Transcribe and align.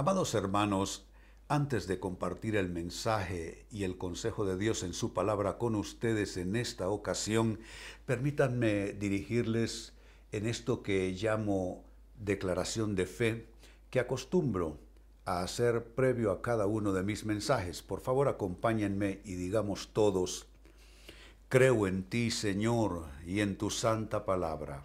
Amados 0.00 0.32
hermanos, 0.32 1.04
antes 1.46 1.86
de 1.86 2.00
compartir 2.00 2.56
el 2.56 2.70
mensaje 2.70 3.66
y 3.70 3.84
el 3.84 3.98
consejo 3.98 4.46
de 4.46 4.56
Dios 4.56 4.82
en 4.82 4.94
su 4.94 5.12
palabra 5.12 5.58
con 5.58 5.74
ustedes 5.74 6.38
en 6.38 6.56
esta 6.56 6.88
ocasión, 6.88 7.60
permítanme 8.06 8.94
dirigirles 8.94 9.92
en 10.32 10.46
esto 10.46 10.82
que 10.82 11.12
llamo 11.12 11.84
declaración 12.18 12.94
de 12.94 13.04
fe, 13.04 13.46
que 13.90 14.00
acostumbro 14.00 14.78
a 15.26 15.42
hacer 15.42 15.84
previo 15.84 16.30
a 16.30 16.40
cada 16.40 16.64
uno 16.64 16.94
de 16.94 17.02
mis 17.02 17.26
mensajes. 17.26 17.82
Por 17.82 18.00
favor, 18.00 18.28
acompáñenme 18.28 19.20
y 19.26 19.34
digamos 19.34 19.90
todos, 19.92 20.46
creo 21.50 21.86
en 21.86 22.04
ti, 22.04 22.30
Señor, 22.30 23.04
y 23.26 23.40
en 23.40 23.58
tu 23.58 23.68
santa 23.68 24.24
palabra. 24.24 24.82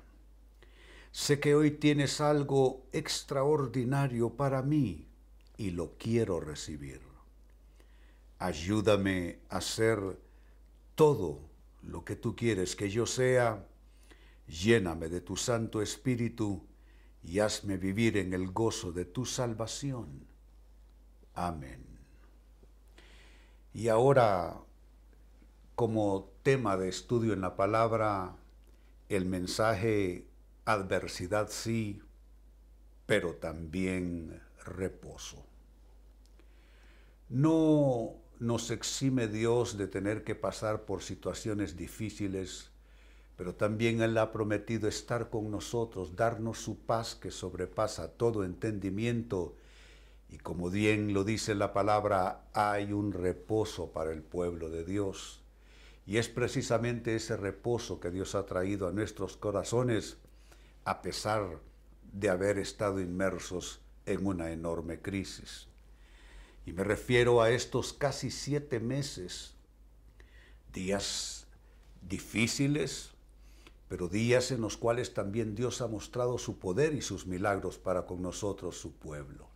Sé 1.16 1.40
que 1.40 1.56
hoy 1.56 1.72
tienes 1.72 2.20
algo 2.20 2.88
extraordinario 2.92 4.32
para 4.32 4.62
mí 4.62 5.08
y 5.56 5.70
lo 5.72 5.94
quiero 5.98 6.42
recibir. 6.42 7.00
Ayúdame 8.38 9.40
a 9.48 9.60
hacer 9.60 10.20
todo 10.94 11.40
lo 11.84 12.04
que 12.04 12.18
tú 12.18 12.36
quieres 12.36 12.76
que 12.76 12.90
yo 12.90 13.06
sea. 13.06 13.66
Lléname 14.46 15.08
de 15.08 15.22
tu 15.22 15.38
Santo 15.38 15.82
Espíritu 15.82 16.68
y 17.24 17.40
hazme 17.40 17.78
vivir 17.78 18.18
en 18.18 18.34
el 18.34 18.52
gozo 18.52 18.92
de 18.92 19.06
tu 19.06 19.26
salvación. 19.26 20.28
Amén. 21.34 21.82
Y 23.74 23.88
ahora, 23.88 24.58
como 25.76 26.34
tema 26.44 26.76
de 26.76 26.90
estudio 26.90 27.32
en 27.32 27.40
la 27.40 27.56
palabra, 27.56 28.36
el 29.08 29.26
mensaje 29.26 30.28
adversidad 30.66 31.50
sí, 31.50 32.02
pero 33.06 33.36
también 33.36 34.42
reposo. 34.66 35.46
No 37.30 38.16
nos 38.40 38.72
exime 38.72 39.28
Dios 39.28 39.78
de 39.78 39.88
tener 39.88 40.24
que 40.24 40.36
pasar 40.36 40.86
por 40.86 41.02
situaciones 41.02 41.78
difíciles, 41.78 42.72
pero 43.36 43.56
también 43.56 44.02
Él 44.02 44.18
ha 44.18 44.32
prometido 44.32 44.88
estar 44.88 45.30
con 45.30 45.52
nosotros, 45.52 46.16
darnos 46.16 46.60
su 46.60 46.80
paz 46.80 47.16
que 47.16 47.32
sobrepasa 47.32 48.12
todo 48.12 48.44
entendimiento. 48.44 49.56
Y 50.30 50.38
como 50.38 50.70
bien 50.70 51.14
lo 51.14 51.24
dice 51.24 51.54
la 51.56 51.74
palabra, 51.74 52.46
hay 52.54 52.92
un 52.92 53.12
reposo 53.12 53.92
para 53.92 54.12
el 54.12 54.22
pueblo 54.22 54.70
de 54.70 54.84
Dios. 54.84 55.42
Y 56.08 56.18
es 56.18 56.30
precisamente 56.30 57.16
ese 57.16 57.36
reposo 57.38 58.00
que 58.00 58.12
Dios 58.12 58.36
ha 58.36 58.46
traído 58.46 58.88
a 58.88 58.92
nuestros 58.92 59.38
corazones, 59.38 60.18
a 60.86 61.02
pesar 61.02 61.60
de 62.14 62.30
haber 62.30 62.60
estado 62.60 63.02
inmersos 63.02 63.82
en 64.06 64.26
una 64.26 64.52
enorme 64.52 65.02
crisis. 65.02 65.68
Y 66.66 66.74
me 66.74 66.84
refiero 66.84 67.42
a 67.42 67.50
estos 67.50 67.92
casi 67.92 68.32
siete 68.32 68.80
meses, 68.80 69.54
días 70.72 71.48
difíciles, 72.02 73.12
pero 73.88 74.08
días 74.08 74.52
en 74.52 74.62
los 74.62 74.78
cuales 74.78 75.14
también 75.14 75.56
Dios 75.56 75.82
ha 75.82 75.88
mostrado 75.88 76.38
su 76.38 76.58
poder 76.60 76.94
y 76.94 77.02
sus 77.02 77.28
milagros 77.28 77.78
para 77.78 78.06
con 78.06 78.22
nosotros, 78.22 78.78
su 78.78 78.94
pueblo. 78.94 79.48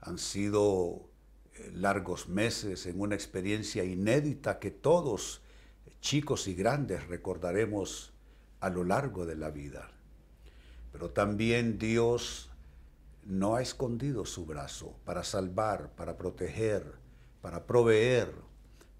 Han 0.00 0.18
sido 0.18 1.08
eh, 1.54 1.70
largos 1.74 2.28
meses 2.28 2.86
en 2.86 3.00
una 3.00 3.14
experiencia 3.14 3.84
inédita 3.84 4.58
que 4.58 4.70
todos, 4.70 5.42
chicos 6.00 6.46
y 6.46 6.54
grandes, 6.54 7.06
recordaremos 7.08 8.12
a 8.60 8.70
lo 8.70 8.84
largo 8.84 9.26
de 9.26 9.34
la 9.34 9.50
vida. 9.50 9.90
Pero 10.98 11.12
también 11.12 11.78
Dios 11.78 12.50
no 13.24 13.54
ha 13.54 13.62
escondido 13.62 14.26
su 14.26 14.46
brazo 14.46 14.96
para 15.04 15.22
salvar, 15.22 15.92
para 15.94 16.18
proteger, 16.18 16.92
para 17.40 17.66
proveer, 17.66 18.32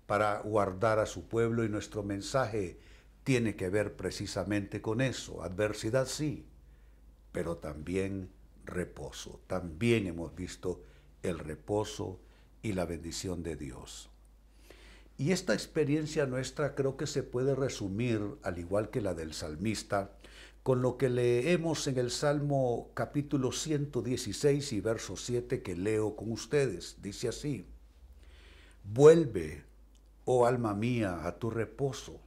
para 0.07 0.39
guardar 0.43 1.01
a 1.01 1.07
su 1.07 1.27
pueblo 1.27 1.65
y 1.65 1.69
nuestro 1.69 2.05
mensaje 2.05 2.79
tiene 3.25 3.57
que 3.57 3.69
ver 3.69 3.97
precisamente 3.97 4.81
con 4.81 5.01
eso. 5.01 5.43
Adversidad 5.43 6.07
sí, 6.07 6.47
pero 7.33 7.57
también 7.57 8.31
reposo. 8.65 9.41
También 9.49 10.07
hemos 10.07 10.37
visto 10.37 10.85
el 11.25 11.41
reposo 11.41 12.21
y 12.63 12.75
la 12.75 12.85
bendición 12.85 13.43
de 13.43 13.57
Dios. 13.57 14.09
Y 15.17 15.33
esta 15.33 15.53
experiencia 15.53 16.27
nuestra 16.27 16.77
creo 16.77 16.97
que 16.97 17.09
se 17.09 17.25
puede 17.25 17.57
resumir, 17.57 18.21
al 18.45 18.57
igual 18.61 18.89
que 18.91 19.01
la 19.01 19.15
del 19.15 19.33
salmista, 19.33 20.13
con 20.69 20.83
lo 20.83 20.99
que 20.99 21.09
leemos 21.09 21.87
en 21.87 21.97
el 21.97 22.11
Salmo 22.11 22.91
capítulo 22.93 23.53
116 23.53 24.75
y 24.75 24.81
verso 24.83 25.17
7 25.17 25.63
que 25.63 25.75
leo 25.75 26.15
con 26.15 26.31
ustedes. 26.31 27.01
Dice 27.01 27.29
así, 27.29 27.67
vuelve, 28.85 29.65
oh 30.27 30.45
alma 30.45 30.75
mía, 30.75 31.27
a 31.27 31.39
tu 31.39 31.49
reposo, 31.49 32.21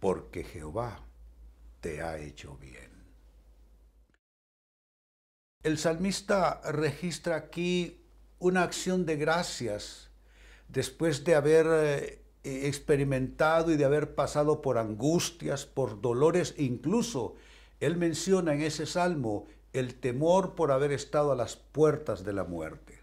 porque 0.00 0.44
Jehová 0.44 1.00
te 1.80 2.02
ha 2.02 2.18
hecho 2.18 2.58
bien. 2.58 2.90
El 5.62 5.78
salmista 5.78 6.60
registra 6.70 7.36
aquí 7.36 8.02
una 8.38 8.64
acción 8.64 9.06
de 9.06 9.16
gracias 9.16 10.10
después 10.68 11.24
de 11.24 11.36
haber 11.36 11.66
eh, 11.70 12.22
experimentado 12.44 13.70
y 13.70 13.76
de 13.76 13.84
haber 13.84 14.14
pasado 14.14 14.62
por 14.62 14.78
angustias, 14.78 15.66
por 15.66 16.00
dolores, 16.00 16.54
e 16.56 16.64
incluso 16.64 17.34
él 17.80 17.96
menciona 17.96 18.54
en 18.54 18.62
ese 18.62 18.86
salmo 18.86 19.46
el 19.72 19.94
temor 19.94 20.54
por 20.54 20.72
haber 20.72 20.92
estado 20.92 21.32
a 21.32 21.36
las 21.36 21.56
puertas 21.56 22.24
de 22.24 22.32
la 22.32 22.44
muerte. 22.44 23.00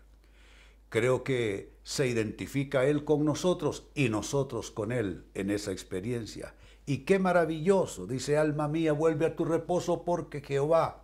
Creo 0.90 1.24
que 1.24 1.74
se 1.84 2.08
identifica 2.08 2.86
él 2.86 3.03
con 3.03 3.26
nosotros 3.26 3.88
y 3.94 4.09
nosotros 4.09 4.72
con 4.72 4.92
él 4.92 5.26
en 5.34 5.52
esa 5.52 5.72
experiencia. 5.72 6.56
Y 6.86 7.00
qué 7.00 7.20
maravilloso, 7.20 8.08
dice 8.08 8.38
alma 8.38 8.68
mía, 8.68 8.94
vuelve 8.94 9.26
a 9.26 9.36
tu 9.36 9.44
reposo 9.44 10.03
porque 10.03 10.42
Jehová 10.42 11.03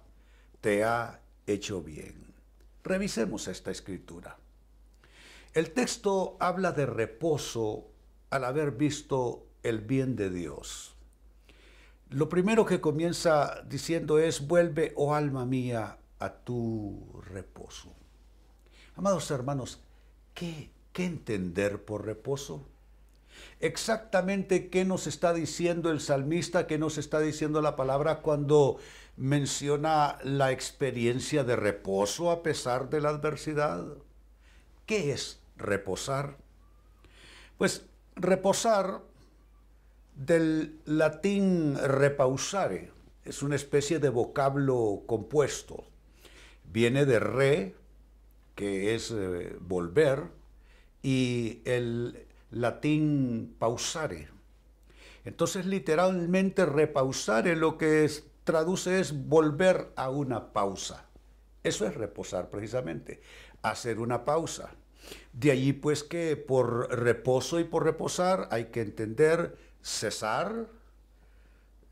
te 0.61 0.83
ha 0.83 1.21
hecho 1.45 1.81
bien. 1.81 2.33
Revisemos 2.83 3.47
esta 3.47 3.71
escritura. 3.71 4.37
El 5.53 5.71
texto 5.71 6.37
habla 6.39 6.71
de 6.71 6.85
reposo 6.85 7.92
al 8.33 8.45
haber 8.45 8.71
visto 8.71 9.45
el 9.61 9.81
bien 9.81 10.15
de 10.15 10.31
Dios. 10.31 10.95
Lo 12.09 12.29
primero 12.29 12.65
que 12.65 12.81
comienza 12.81 13.61
diciendo 13.69 14.17
es, 14.17 14.47
vuelve, 14.47 14.91
oh 14.95 15.13
alma 15.13 15.45
mía, 15.45 15.99
a 16.17 16.33
tu 16.33 17.21
reposo. 17.27 17.93
Amados 18.95 19.29
hermanos, 19.29 19.81
¿qué, 20.33 20.71
qué 20.93 21.05
entender 21.05 21.85
por 21.85 22.07
reposo? 22.07 22.65
Exactamente 23.59 24.67
qué 24.71 24.83
nos 24.83 25.05
está 25.05 25.31
diciendo 25.31 25.91
el 25.91 26.01
salmista, 26.01 26.65
qué 26.65 26.79
nos 26.79 26.97
está 26.97 27.19
diciendo 27.19 27.61
la 27.61 27.75
palabra 27.75 28.21
cuando 28.21 28.79
menciona 29.15 30.17
la 30.23 30.51
experiencia 30.51 31.43
de 31.43 31.55
reposo 31.55 32.31
a 32.31 32.41
pesar 32.41 32.89
de 32.89 32.99
la 32.99 33.09
adversidad. 33.09 33.85
¿Qué 34.87 35.11
es 35.11 35.39
reposar? 35.55 36.37
Pues 37.59 37.85
Reposar 38.15 39.01
del 40.15 40.79
latín 40.85 41.75
repausare 41.75 42.91
es 43.25 43.41
una 43.41 43.55
especie 43.55 43.99
de 43.99 44.09
vocablo 44.09 45.03
compuesto. 45.07 45.83
Viene 46.65 47.05
de 47.05 47.19
re, 47.19 47.75
que 48.55 48.95
es 48.95 49.11
eh, 49.11 49.55
volver, 49.59 50.23
y 51.01 51.61
el 51.65 52.25
latín 52.51 53.55
pausare. 53.59 54.29
Entonces 55.25 55.65
literalmente 55.65 56.65
repausare 56.65 57.55
lo 57.55 57.77
que 57.77 58.09
traduce 58.43 58.99
es 58.99 59.27
volver 59.27 59.91
a 59.95 60.09
una 60.09 60.53
pausa. 60.53 61.05
Eso 61.63 61.87
es 61.87 61.95
reposar 61.95 62.49
precisamente, 62.49 63.21
hacer 63.61 63.99
una 63.99 64.25
pausa. 64.25 64.75
De 65.33 65.51
allí 65.51 65.73
pues 65.73 66.03
que 66.03 66.37
por 66.37 66.89
reposo 66.91 67.59
y 67.59 67.63
por 67.63 67.83
reposar 67.83 68.47
hay 68.51 68.65
que 68.65 68.81
entender 68.81 69.57
cesar, 69.81 70.67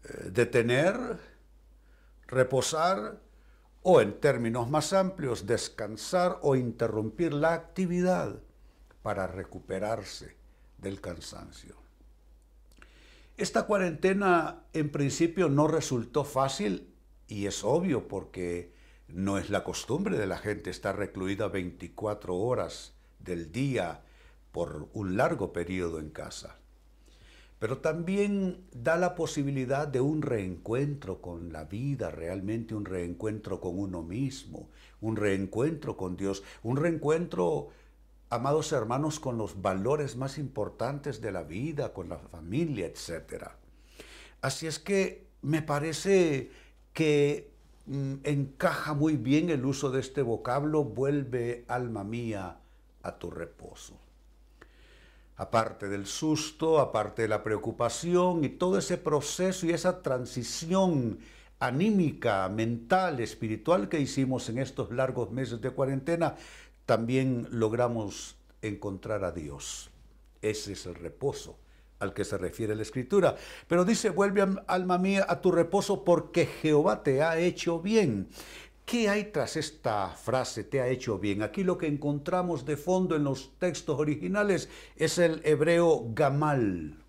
eh, 0.03 0.29
detener, 0.31 1.19
reposar 2.27 3.19
o 3.83 3.99
en 4.01 4.19
términos 4.19 4.69
más 4.69 4.93
amplios 4.93 5.47
descansar 5.47 6.39
o 6.41 6.55
interrumpir 6.55 7.33
la 7.33 7.53
actividad 7.53 8.39
para 9.01 9.27
recuperarse 9.27 10.35
del 10.77 11.01
cansancio. 11.01 11.75
Esta 13.37 13.63
cuarentena 13.63 14.65
en 14.73 14.91
principio 14.91 15.49
no 15.49 15.67
resultó 15.67 16.23
fácil 16.23 16.93
y 17.27 17.47
es 17.47 17.63
obvio 17.63 18.07
porque 18.07 18.73
no 19.07 19.37
es 19.37 19.49
la 19.49 19.63
costumbre 19.63 20.17
de 20.17 20.27
la 20.27 20.37
gente 20.37 20.69
estar 20.69 20.95
recluida 20.95 21.47
24 21.47 22.35
horas 22.35 22.93
del 23.23 23.51
día 23.51 24.01
por 24.51 24.89
un 24.93 25.17
largo 25.17 25.53
periodo 25.53 25.99
en 25.99 26.09
casa. 26.09 26.57
pero 27.59 27.77
también 27.77 28.65
da 28.73 28.97
la 28.97 29.13
posibilidad 29.13 29.87
de 29.87 30.01
un 30.01 30.23
reencuentro 30.23 31.21
con 31.21 31.53
la 31.53 31.65
vida, 31.65 32.09
realmente 32.09 32.73
un 32.73 32.85
reencuentro 32.85 33.61
con 33.61 33.77
uno 33.77 34.01
mismo, 34.01 34.71
un 34.99 35.15
reencuentro 35.15 35.95
con 35.95 36.17
Dios, 36.17 36.41
un 36.63 36.77
reencuentro, 36.77 37.69
amados 38.31 38.71
hermanos, 38.71 39.19
con 39.19 39.37
los 39.37 39.61
valores 39.61 40.15
más 40.15 40.39
importantes 40.39 41.21
de 41.21 41.31
la 41.31 41.43
vida, 41.43 41.93
con 41.93 42.09
la 42.09 42.17
familia, 42.17 42.87
etc. 42.87 43.49
Así 44.41 44.65
es 44.65 44.79
que 44.79 45.27
me 45.43 45.61
parece 45.61 46.49
que 46.93 47.51
mm, 47.85 48.13
encaja 48.23 48.95
muy 48.95 49.17
bien 49.17 49.51
el 49.51 49.65
uso 49.65 49.91
de 49.91 49.99
este 49.99 50.23
vocablo, 50.23 50.83
vuelve 50.83 51.63
alma 51.67 52.03
mía 52.03 52.60
a 53.03 53.17
tu 53.17 53.29
reposo 53.29 53.97
aparte 55.41 55.89
del 55.89 56.05
susto, 56.05 56.79
aparte 56.79 57.23
de 57.23 57.27
la 57.27 57.41
preocupación 57.41 58.43
y 58.43 58.49
todo 58.49 58.77
ese 58.77 58.99
proceso 58.99 59.65
y 59.65 59.71
esa 59.71 60.03
transición 60.03 61.17
anímica, 61.59 62.47
mental, 62.47 63.19
espiritual 63.19 63.89
que 63.89 63.99
hicimos 63.99 64.49
en 64.49 64.59
estos 64.59 64.91
largos 64.91 65.31
meses 65.31 65.59
de 65.59 65.71
cuarentena, 65.71 66.35
también 66.85 67.47
logramos 67.49 68.35
encontrar 68.61 69.23
a 69.23 69.31
Dios. 69.31 69.89
Ese 70.43 70.73
es 70.73 70.85
el 70.85 70.93
reposo 70.93 71.57
al 71.97 72.13
que 72.13 72.23
se 72.23 72.37
refiere 72.37 72.75
la 72.75 72.83
escritura. 72.83 73.35
Pero 73.67 73.83
dice, 73.83 74.11
vuelve 74.11 74.45
alma 74.67 74.99
mía 74.99 75.25
a 75.27 75.41
tu 75.41 75.51
reposo 75.51 76.03
porque 76.03 76.45
Jehová 76.45 77.01
te 77.01 77.23
ha 77.23 77.39
hecho 77.39 77.79
bien. 77.79 78.29
¿Qué 78.91 79.07
hay 79.07 79.31
tras 79.31 79.55
esta 79.55 80.09
frase, 80.09 80.65
te 80.65 80.81
ha 80.81 80.89
hecho 80.89 81.17
bien? 81.17 81.43
Aquí 81.43 81.63
lo 81.63 81.77
que 81.77 81.87
encontramos 81.87 82.65
de 82.65 82.75
fondo 82.75 83.15
en 83.15 83.23
los 83.23 83.57
textos 83.57 83.97
originales 83.97 84.67
es 84.97 85.17
el 85.17 85.39
hebreo 85.45 86.07
gamal, 86.09 87.01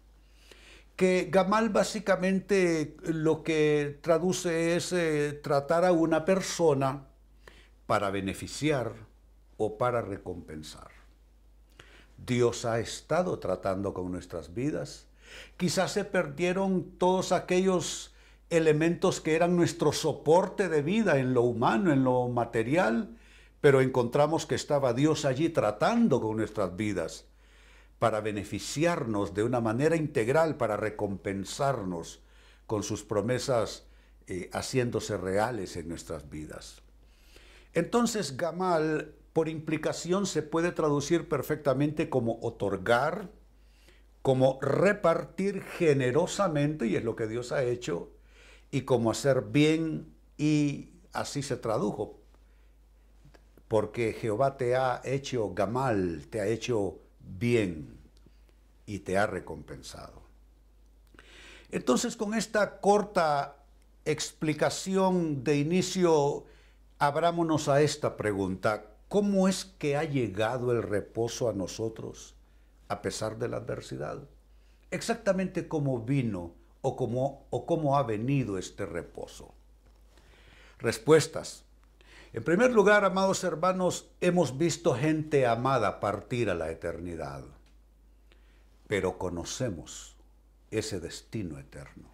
que 0.95 1.27
gamal 1.29 1.71
básicamente 1.71 2.97
lo 3.03 3.43
que 3.43 3.99
traduce 4.01 4.77
es 4.77 4.93
eh, 4.93 5.41
tratar 5.43 5.85
a 5.85 5.91
una 5.91 6.25
persona 6.25 7.09
para 7.89 8.13
beneficiar 8.13 8.93
o 9.57 9.77
para 9.77 10.03
recompensar. 10.03 10.93
Dios 12.17 12.65
ha 12.65 12.79
estado 12.79 13.41
tratando 13.41 13.93
con 13.93 14.13
nuestras 14.13 14.55
vidas. 14.55 15.09
Quizás 15.57 15.91
se 15.91 16.05
perdieron 16.05 16.93
todos 16.97 17.33
aquellos 17.33 18.12
elementos 18.53 19.21
que 19.21 19.35
eran 19.35 19.57
nuestro 19.57 19.93
soporte 19.93 20.69
de 20.69 20.83
vida 20.83 21.19
en 21.19 21.33
lo 21.33 21.43
humano, 21.43 21.93
en 21.93 22.05
lo 22.05 22.29
material, 22.29 23.17
pero 23.63 23.81
encontramos 23.81 24.45
que 24.45 24.55
estaba 24.55 24.93
Dios 24.93 25.25
allí 25.25 25.49
tratando 25.49 26.21
con 26.21 26.37
nuestras 26.37 26.77
vidas 26.77 27.25
para 27.99 28.21
beneficiarnos 28.21 29.33
de 29.33 29.45
una 29.45 29.61
manera 29.61 29.97
integral, 29.97 30.57
para 30.57 30.77
recompensarnos 30.77 32.21
con 32.67 32.83
sus 32.83 33.05
promesas 33.05 33.87
eh, 34.27 34.51
haciéndose 34.53 35.17
reales 35.17 35.77
en 35.77 35.89
nuestras 35.89 36.29
vidas. 36.29 36.83
Entonces, 37.73 38.37
Gamal, 38.37 39.15
por 39.33 39.49
implicación, 39.49 40.27
se 40.27 40.43
puede 40.43 40.73
traducir 40.73 41.29
perfectamente 41.29 42.11
como 42.11 42.39
otorgar, 42.43 43.31
como 44.21 44.59
repartir 44.61 45.63
generosamente, 45.63 46.87
y 46.87 46.97
es 46.97 47.05
lo 47.05 47.17
que 47.17 47.27
Dios 47.27 47.51
ha 47.51 47.65
hecho, 47.65 48.12
y 48.73 48.81
como 48.83 49.11
hacer 49.11 49.43
bien 49.43 50.13
y 50.37 50.89
así 51.13 51.43
se 51.43 51.57
tradujo. 51.57 52.19
Porque 53.69 54.15
Jehová 54.15 54.57
te 54.57 54.75
ha 54.75 55.01
hecho 55.05 55.55
gamal, 55.55 56.27
te 56.29 56.41
ha 56.41 56.47
hecho 56.47 56.99
bien 57.21 57.97
y 58.87 59.01
te 59.01 59.19
ha 59.19 59.27
recompensado. 59.27 60.23
Entonces 61.71 62.17
con 62.17 62.35
esta 62.35 62.81
corta 62.81 63.59
explicación 64.05 65.45
de 65.45 65.59
inicio, 65.59 66.47
abrámonos 66.99 67.69
a 67.69 67.83
esta 67.83 68.17
pregunta. 68.17 68.87
¿Cómo 69.09 69.49
es 69.49 69.67
que 69.67 69.97
ha 69.97 70.05
llegado 70.05 70.73
el 70.73 70.83
reposo 70.83 71.51
a 71.51 71.53
nosotros 71.53 72.35
a 72.89 73.03
pesar 73.03 73.39
de 73.39 73.49
la 73.49 73.59
adversidad? 73.59 74.23
Exactamente 74.91 75.69
como 75.69 76.01
vino 76.01 76.62
o 76.83 76.97
cómo, 76.97 77.47
o 77.51 77.65
cómo 77.65 77.97
ha 77.97 78.03
venido 78.03 78.59
este 78.59 78.85
reposo? 78.85 79.55
Respuestas. 80.79 81.65
En 82.33 82.45
primer 82.45 82.73
lugar, 82.73 83.05
amados 83.05 83.45
hermanos, 83.45 84.11
hemos 84.21 84.59
visto 84.59 84.95
gente 84.95 85.47
amada 85.47 86.01
partir 86.01 86.51
a 86.51 86.55
la 86.55 86.71
eternidad, 86.71 87.45
pero 88.89 89.19
conocemos 89.19 90.17
ese 90.71 90.99
destino 90.99 91.59
eterno. 91.59 92.09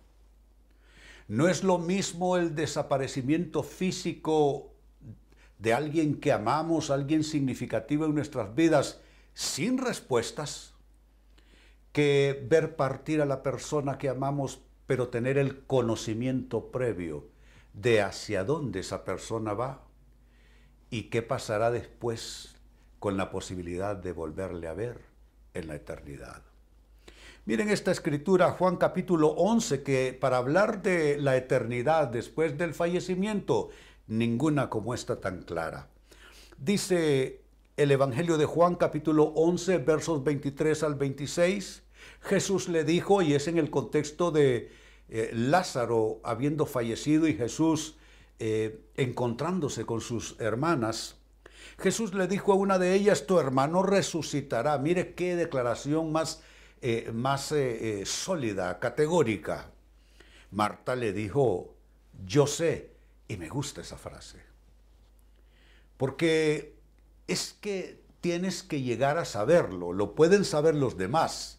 No 1.28 1.48
es 1.48 1.62
lo 1.62 1.78
mismo 1.78 2.36
el 2.36 2.54
desaparecimiento 2.54 3.62
físico 3.62 4.72
de 5.58 5.74
alguien 5.74 6.20
que 6.20 6.32
amamos, 6.32 6.90
alguien 6.90 7.22
significativo 7.22 8.06
en 8.06 8.14
nuestras 8.14 8.54
vidas, 8.54 9.00
sin 9.34 9.78
respuestas, 9.78 10.74
que 11.93 12.46
ver 12.49 12.76
partir 12.76 13.20
a 13.20 13.26
la 13.26 13.43
persona 13.43 13.99
que 13.99 14.08
amamos, 14.08 14.61
pero 14.87 15.08
tener 15.08 15.38
el 15.38 15.64
conocimiento 15.67 16.70
previo 16.70 17.26
de 17.73 18.02
hacia 18.02 18.44
dónde 18.44 18.81
esa 18.81 19.05
persona 19.05 19.55
va 19.55 19.85
y 20.90 21.05
qué 21.05 21.23
pasará 21.23 21.70
después 21.70 22.56
con 22.99 23.17
la 23.17 23.31
posibilidad 23.31 23.96
de 23.96 24.12
volverle 24.12 24.69
a 24.69 24.75
ver 24.75 25.00
en 25.55 25.69
la 25.69 25.76
eternidad. 25.76 26.43
Miren 27.44 27.70
esta 27.70 27.90
escritura, 27.90 28.50
Juan 28.50 28.76
capítulo 28.76 29.29
11, 29.29 29.82
que 29.82 30.17
para 30.19 30.37
hablar 30.37 30.82
de 30.82 31.19
la 31.19 31.37
eternidad 31.37 32.08
después 32.08 32.58
del 32.58 32.75
fallecimiento, 32.75 33.70
ninguna 34.06 34.69
como 34.69 34.93
esta 34.93 35.20
tan 35.20 35.43
clara. 35.43 35.88
Dice 36.58 37.38
el 37.78 37.92
Evangelio 37.92 38.38
de 38.38 38.44
Juan 38.44 38.75
capítulo 38.75 39.32
11, 39.36 39.78
versos 39.78 40.25
23 40.25 40.82
al 40.82 40.96
26, 40.96 41.84
Jesús 42.22 42.69
le 42.69 42.82
dijo, 42.82 43.22
y 43.22 43.34
es 43.34 43.46
en 43.46 43.56
el 43.56 43.70
contexto 43.70 44.32
de 44.32 44.72
eh, 45.08 45.30
Lázaro 45.32 46.19
habiendo 46.25 46.66
fallecido 46.66 47.28
y 47.28 47.34
Jesús 47.34 47.96
eh, 48.40 48.80
encontrándose 48.96 49.86
con 49.86 50.00
sus 50.00 50.34
hermanas, 50.40 51.19
Jesús 51.78 52.14
le 52.14 52.26
dijo 52.26 52.52
a 52.52 52.56
una 52.56 52.80
de 52.80 52.94
ellas, 52.94 53.26
tu 53.26 53.38
hermano 53.38 53.84
resucitará. 53.84 54.76
Mire 54.78 55.14
qué 55.14 55.36
declaración 55.36 56.10
más, 56.10 56.42
eh, 56.82 57.12
más 57.14 57.54
sólida, 58.06 58.80
categórica. 58.80 59.70
Marta 60.50 60.96
le 60.96 61.12
dijo, 61.12 61.76
yo 62.26 62.48
sé, 62.48 62.90
y 63.28 63.36
me 63.36 63.48
gusta 63.48 63.82
esa 63.82 63.96
frase, 63.96 64.38
porque 65.96 66.77
es 67.28 67.56
que 67.60 68.02
tienes 68.20 68.64
que 68.64 68.82
llegar 68.82 69.16
a 69.18 69.25
saberlo, 69.25 69.92
lo 69.92 70.16
pueden 70.16 70.44
saber 70.44 70.75
los 70.75 70.97
demás 70.97 71.58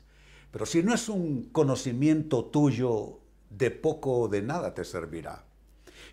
pero 0.51 0.65
si 0.65 0.81
no 0.83 0.93
es 0.93 1.09
un 1.09 1.49
conocimiento 1.51 2.45
tuyo, 2.45 3.19
de 3.49 3.71
poco 3.71 4.21
o 4.21 4.27
de 4.27 4.41
nada 4.41 4.73
te 4.73 4.83
servirá. 4.83 5.43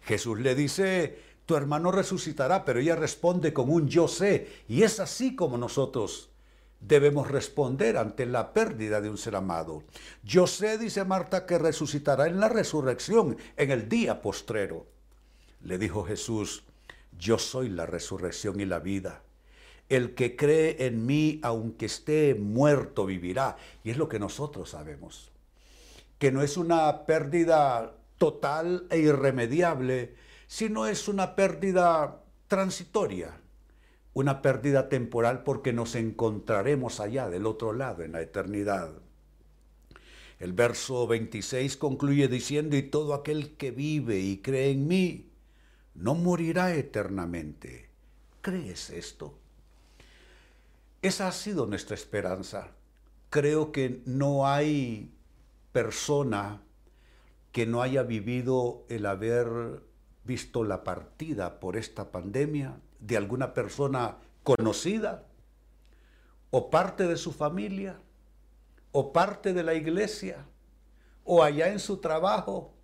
Jesús 0.02 0.40
le 0.40 0.54
dice, 0.54 1.18
tu 1.46 1.56
hermano 1.56 1.90
resucitará, 1.90 2.64
pero 2.64 2.80
ella 2.80 2.96
responde 2.96 3.52
con 3.52 3.70
un 3.70 3.88
yo 3.88 4.08
sé. 4.08 4.48
Y 4.68 4.82
es 4.82 5.00
así 5.00 5.36
como 5.36 5.58
nosotros 5.58 6.30
debemos 6.80 7.30
responder 7.30 7.96
ante 7.96 8.26
la 8.26 8.52
pérdida 8.52 9.00
de 9.00 9.10
un 9.10 9.18
ser 9.18 9.36
amado. 9.36 9.82
Yo 10.22 10.46
sé, 10.46 10.78
dice 10.78 11.04
Marta, 11.04 11.46
que 11.46 11.58
resucitará 11.58 12.26
en 12.26 12.40
la 12.40 12.48
resurrección, 12.48 13.36
en 13.56 13.70
el 13.70 13.88
día 13.88 14.22
postrero. 14.22 14.86
Le 15.62 15.78
dijo 15.78 16.04
Jesús, 16.04 16.64
yo 17.18 17.38
soy 17.38 17.70
la 17.70 17.86
resurrección 17.86 18.60
y 18.60 18.66
la 18.66 18.78
vida. 18.78 19.22
El 19.88 20.14
que 20.14 20.34
cree 20.36 20.86
en 20.86 21.06
mí, 21.06 21.38
aunque 21.42 21.86
esté 21.86 22.34
muerto, 22.34 23.06
vivirá. 23.06 23.56
Y 23.84 23.90
es 23.90 23.96
lo 23.96 24.08
que 24.08 24.18
nosotros 24.18 24.70
sabemos. 24.70 25.30
Que 26.18 26.32
no 26.32 26.42
es 26.42 26.56
una 26.56 27.06
pérdida 27.06 27.96
total 28.18 28.86
e 28.90 28.98
irremediable, 28.98 30.14
sino 30.46 30.86
es 30.86 31.08
una 31.08 31.36
pérdida 31.36 32.22
transitoria, 32.48 33.40
una 34.14 34.42
pérdida 34.42 34.88
temporal 34.88 35.42
porque 35.42 35.72
nos 35.72 35.94
encontraremos 35.94 37.00
allá 37.00 37.28
del 37.28 37.46
otro 37.46 37.72
lado 37.72 38.02
en 38.02 38.12
la 38.12 38.22
eternidad. 38.22 38.92
El 40.38 40.52
verso 40.52 41.06
26 41.06 41.76
concluye 41.76 42.28
diciendo, 42.28 42.76
y 42.76 42.82
todo 42.82 43.14
aquel 43.14 43.56
que 43.56 43.70
vive 43.70 44.18
y 44.18 44.38
cree 44.38 44.70
en 44.70 44.86
mí, 44.86 45.30
no 45.94 46.14
morirá 46.14 46.74
eternamente. 46.74 47.88
¿Crees 48.42 48.90
esto? 48.90 49.38
Esa 51.06 51.28
ha 51.28 51.32
sido 51.32 51.66
nuestra 51.66 51.94
esperanza. 51.94 52.72
Creo 53.30 53.70
que 53.70 54.02
no 54.06 54.48
hay 54.48 55.14
persona 55.70 56.62
que 57.52 57.64
no 57.64 57.80
haya 57.80 58.02
vivido 58.02 58.84
el 58.88 59.06
haber 59.06 59.84
visto 60.25 60.64
la 60.64 60.82
partida 60.82 61.60
por 61.60 61.76
esta 61.76 62.10
pandemia 62.10 62.80
de 62.98 63.16
alguna 63.16 63.54
persona 63.54 64.16
conocida 64.42 65.28
o 66.50 66.70
parte 66.70 67.06
de 67.06 67.16
su 67.16 67.30
familia 67.30 68.00
o 68.90 69.12
parte 69.12 69.52
de 69.52 69.62
la 69.62 69.75
iglesia 69.75 70.44
o 71.22 71.44
allá 71.44 71.68
en 71.68 71.78
su 71.78 71.98
trabajo 71.98 72.75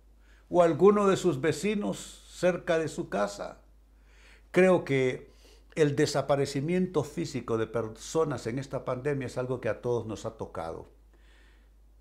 o 0.47 0.63
alguno 0.63 1.07
de 1.09 1.17
sus 1.17 1.41
vecinos 1.41 2.23
cerca 2.29 2.79
de 2.79 2.87
su 2.87 3.09
casa. 3.09 3.57
Creo 4.51 4.85
que 4.85 5.32
el 5.75 5.95
desaparecimiento 5.95 7.03
físico 7.03 7.57
de 7.57 7.67
personas 7.67 8.45
en 8.47 8.59
esta 8.59 8.85
pandemia 8.85 9.27
es 9.27 9.37
algo 9.37 9.59
que 9.59 9.69
a 9.69 9.81
todos 9.81 10.05
nos 10.05 10.25
ha 10.25 10.37
tocado. 10.37 10.89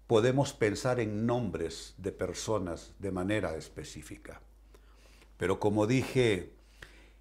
Podemos 0.07 0.53
pensar 0.53 1.01
en 1.01 1.27
nombres 1.27 1.95
de 1.97 2.13
personas 2.13 2.93
de 2.99 3.13
manera 3.13 3.57
específica. 3.57 4.43
Pero 5.39 5.59
como 5.59 5.87
dije, 5.87 6.53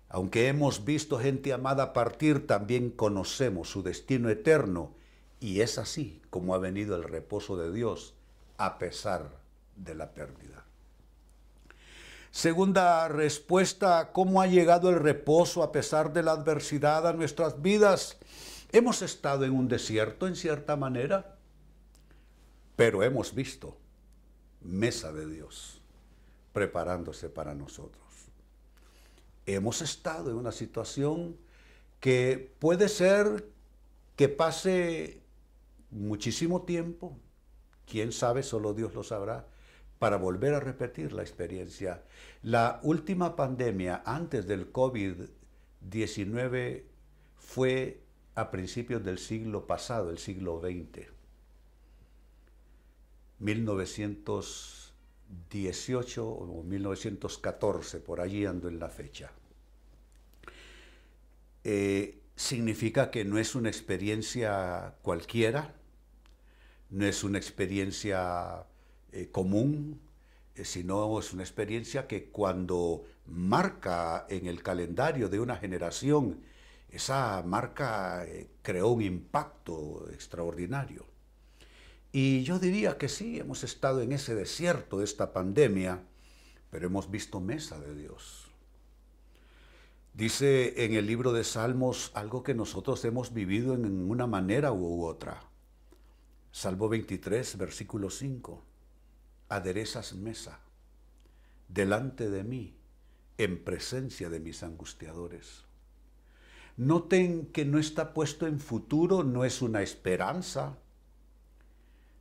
aunque 0.09 0.49
hemos 0.49 0.83
visto 0.83 1.19
gente 1.19 1.53
amada 1.53 1.93
partir, 1.93 2.45
también 2.45 2.89
conocemos 2.89 3.69
su 3.69 3.81
destino 3.81 4.29
eterno. 4.29 4.93
Y 5.39 5.61
es 5.61 5.77
así 5.77 6.21
como 6.29 6.53
ha 6.53 6.57
venido 6.57 6.97
el 6.97 7.03
reposo 7.03 7.55
de 7.55 7.71
Dios 7.71 8.13
a 8.57 8.77
pesar 8.77 9.39
de 9.77 9.95
la 9.95 10.11
pérdida. 10.13 10.60
Segunda 12.31 13.09
respuesta, 13.09 14.13
¿cómo 14.13 14.41
ha 14.41 14.47
llegado 14.47 14.89
el 14.89 14.99
reposo 14.99 15.63
a 15.63 15.73
pesar 15.73 16.13
de 16.13 16.23
la 16.23 16.31
adversidad 16.31 17.05
a 17.05 17.11
nuestras 17.11 17.61
vidas? 17.61 18.17
Hemos 18.71 19.01
estado 19.01 19.43
en 19.43 19.51
un 19.51 19.67
desierto 19.67 20.27
en 20.27 20.37
cierta 20.37 20.77
manera, 20.77 21.35
pero 22.77 23.03
hemos 23.03 23.35
visto 23.35 23.77
mesa 24.61 25.11
de 25.11 25.27
Dios 25.27 25.81
preparándose 26.53 27.29
para 27.29 27.53
nosotros. 27.53 28.01
Hemos 29.45 29.81
estado 29.81 30.31
en 30.31 30.37
una 30.37 30.53
situación 30.53 31.35
que 31.99 32.53
puede 32.59 32.87
ser 32.87 33.45
que 34.15 34.29
pase 34.29 35.21
muchísimo 35.89 36.61
tiempo, 36.61 37.17
quién 37.85 38.13
sabe, 38.13 38.41
solo 38.41 38.73
Dios 38.73 38.93
lo 38.93 39.03
sabrá, 39.03 39.47
para 40.01 40.17
volver 40.17 40.53
a 40.55 40.59
repetir 40.59 41.13
la 41.13 41.21
experiencia. 41.21 42.03
La 42.41 42.79
última 42.81 43.35
pandemia 43.35 44.01
antes 44.03 44.47
del 44.47 44.73
COVID-19 44.73 46.83
fue 47.35 48.01
a 48.33 48.49
principios 48.49 49.03
del 49.03 49.19
siglo 49.19 49.67
pasado, 49.67 50.09
el 50.09 50.17
siglo 50.17 50.59
XX. 50.59 51.05
1918 53.37 56.27
o 56.27 56.63
1914, 56.63 57.99
por 57.99 58.21
allí 58.21 58.47
ando 58.47 58.69
en 58.69 58.79
la 58.79 58.89
fecha. 58.89 59.31
Eh, 61.63 62.23
significa 62.35 63.11
que 63.11 63.23
no 63.23 63.37
es 63.37 63.53
una 63.53 63.69
experiencia 63.69 64.95
cualquiera, 65.03 65.75
no 66.89 67.05
es 67.05 67.23
una 67.23 67.37
experiencia 67.37 68.65
eh, 69.11 69.29
común, 69.29 69.99
eh, 70.55 70.63
sino 70.63 71.19
es 71.19 71.33
una 71.33 71.43
experiencia 71.43 72.07
que 72.07 72.29
cuando 72.29 73.03
marca 73.25 74.25
en 74.29 74.47
el 74.47 74.63
calendario 74.63 75.27
de 75.27 75.39
una 75.39 75.57
generación, 75.57 76.41
esa 76.89 77.43
marca 77.45 78.25
eh, 78.25 78.47
creó 78.61 78.89
un 78.89 79.01
impacto 79.01 80.09
extraordinario. 80.11 81.05
Y 82.13 82.43
yo 82.43 82.59
diría 82.59 82.97
que 82.97 83.09
sí, 83.09 83.39
hemos 83.39 83.63
estado 83.63 84.01
en 84.01 84.13
ese 84.13 84.35
desierto 84.35 84.99
de 84.99 85.05
esta 85.05 85.33
pandemia, 85.33 86.03
pero 86.69 86.87
hemos 86.87 87.11
visto 87.11 87.39
mesa 87.39 87.79
de 87.79 87.95
Dios. 87.95 88.47
Dice 90.13 90.85
en 90.85 90.93
el 90.93 91.05
libro 91.05 91.33
de 91.33 91.43
Salmos 91.45 92.11
algo 92.13 92.43
que 92.43 92.53
nosotros 92.53 93.03
hemos 93.05 93.33
vivido 93.33 93.73
en 93.73 94.09
una 94.09 94.27
manera 94.27 94.73
u 94.73 95.05
otra. 95.05 95.41
Salmo 96.51 96.89
23, 96.89 97.57
versículo 97.57 98.09
5 98.09 98.70
aderezas 99.51 100.13
mesa 100.13 100.59
delante 101.67 102.29
de 102.29 102.43
mí 102.43 102.75
en 103.37 103.63
presencia 103.63 104.29
de 104.29 104.39
mis 104.39 104.63
angustiadores. 104.63 105.65
Noten 106.77 107.47
que 107.47 107.65
no 107.65 107.77
está 107.77 108.13
puesto 108.13 108.47
en 108.47 108.59
futuro, 108.59 109.23
no 109.23 109.43
es 109.43 109.61
una 109.61 109.81
esperanza, 109.81 110.77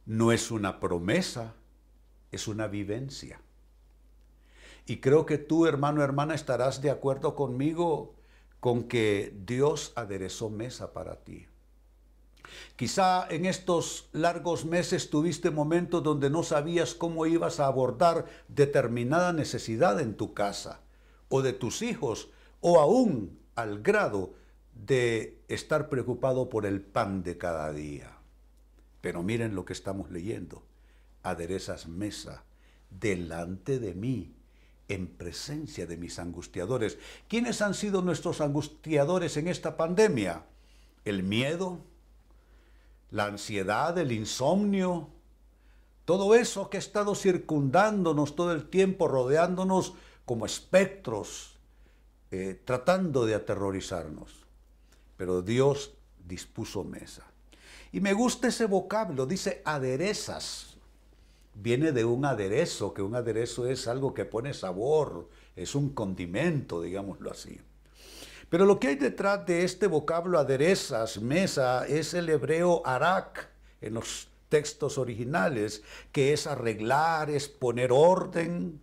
no 0.07 0.33
es 0.33 0.51
una 0.51 0.81
promesa, 0.81 1.55
es 2.33 2.49
una 2.49 2.67
vivencia. 2.67 3.41
Y 4.87 4.97
creo 4.99 5.25
que 5.25 5.39
tú, 5.39 5.67
hermano, 5.67 6.03
hermana, 6.03 6.35
estarás 6.35 6.83
de 6.83 6.91
acuerdo 6.91 7.37
conmigo 7.37 8.17
con 8.59 8.89
que 8.89 9.33
Dios 9.47 9.93
aderezó 9.95 10.51
mesa 10.51 10.93
para 10.93 11.23
ti. 11.23 11.47
Quizá 12.77 13.27
en 13.31 13.47
estos 13.47 14.09
largos 14.13 14.65
meses 14.65 15.11
tuviste 15.11 15.51
momentos 15.51 16.03
donde 16.03 16.31
no 16.31 16.43
sabías 16.43 16.95
cómo 16.95 17.27
ibas 17.27 17.61
a 17.61 17.67
abordar 17.67 18.27
determinada 18.49 19.33
necesidad 19.33 20.01
en 20.01 20.15
tu 20.15 20.35
casa 20.35 20.81
o 21.29 21.43
de 21.43 21.53
tus 21.53 21.83
hijos 21.83 22.31
o 22.61 22.81
aún 22.81 23.39
al 23.55 23.83
grado 23.83 24.35
de 24.75 25.39
estar 25.49 25.89
preocupado 25.89 26.49
por 26.49 26.67
el 26.67 26.81
pan 26.81 27.23
de 27.23 27.37
cada 27.37 27.73
día. 27.73 28.17
Pero 29.01 29.23
miren 29.23 29.55
lo 29.55 29.65
que 29.65 29.73
estamos 29.73 30.11
leyendo. 30.11 30.63
Aderezas 31.23 31.87
mesa 31.87 32.45
delante 32.91 33.79
de 33.79 33.95
mí 33.95 34.35
en 34.89 35.07
presencia 35.07 35.87
de 35.87 35.97
mis 35.97 36.19
angustiadores. 36.19 36.99
¿Quiénes 37.29 37.63
han 37.63 37.75
sido 37.75 38.03
nuestros 38.03 38.41
angustiadores 38.41 39.37
en 39.37 39.49
esta 39.49 39.77
pandemia? 39.77 40.45
El 41.05 41.23
miedo, 41.23 41.79
la 43.11 43.27
ansiedad, 43.27 43.97
el 43.99 44.13
insomnio, 44.13 45.09
todo 46.05 46.35
eso 46.35 46.71
que 46.71 46.77
ha 46.77 46.81
estado 46.81 47.15
circundándonos 47.15 48.35
todo 48.35 48.53
el 48.53 48.69
tiempo, 48.69 49.09
rodeándonos 49.09 49.95
como 50.25 50.47
espectros, 50.47 51.59
eh, 52.31 52.61
tratando 52.65 53.27
de 53.27 53.35
aterrorizarnos. 53.35 54.45
Pero 55.17 55.43
Dios 55.43 55.93
dispuso 56.27 56.85
mesa. 56.85 57.25
Y 57.93 58.01
me 58.01 58.13
gusta 58.13 58.49
ese 58.49 58.67
vocablo, 58.67 59.27
dice 59.27 59.63
aderezas. 59.65 60.77
Viene 61.55 61.93
de 61.93 62.05
un 62.05 62.25
aderezo, 62.25 62.95
que 62.95 63.03
un 63.03 63.17
aderezo 63.17 63.67
es 63.67 63.89
algo 63.89 64.15
que 64.15 64.25
pone 64.25 64.55
sabor, 64.55 65.29
es 65.57 65.75
un 65.75 65.91
condimento, 65.91 66.81
digámoslo 66.81 67.31
así. 67.31 67.61
Pero 68.51 68.67
lo 68.67 68.81
que 68.81 68.89
hay 68.89 68.97
detrás 68.97 69.47
de 69.47 69.65
este 69.65 69.87
vocablo 69.87 70.39
aderezas, 70.39 71.21
mesa, 71.21 71.87
es 71.87 72.15
el 72.15 72.29
hebreo 72.29 72.83
arak 72.85 73.49
en 73.81 73.95
los 73.95 74.29
textos 74.49 74.99
originales, 74.99 75.83
que 76.11 76.33
es 76.33 76.49
arreglar, 76.49 77.31
es 77.31 77.49
poner 77.49 77.93
orden, 77.93 78.81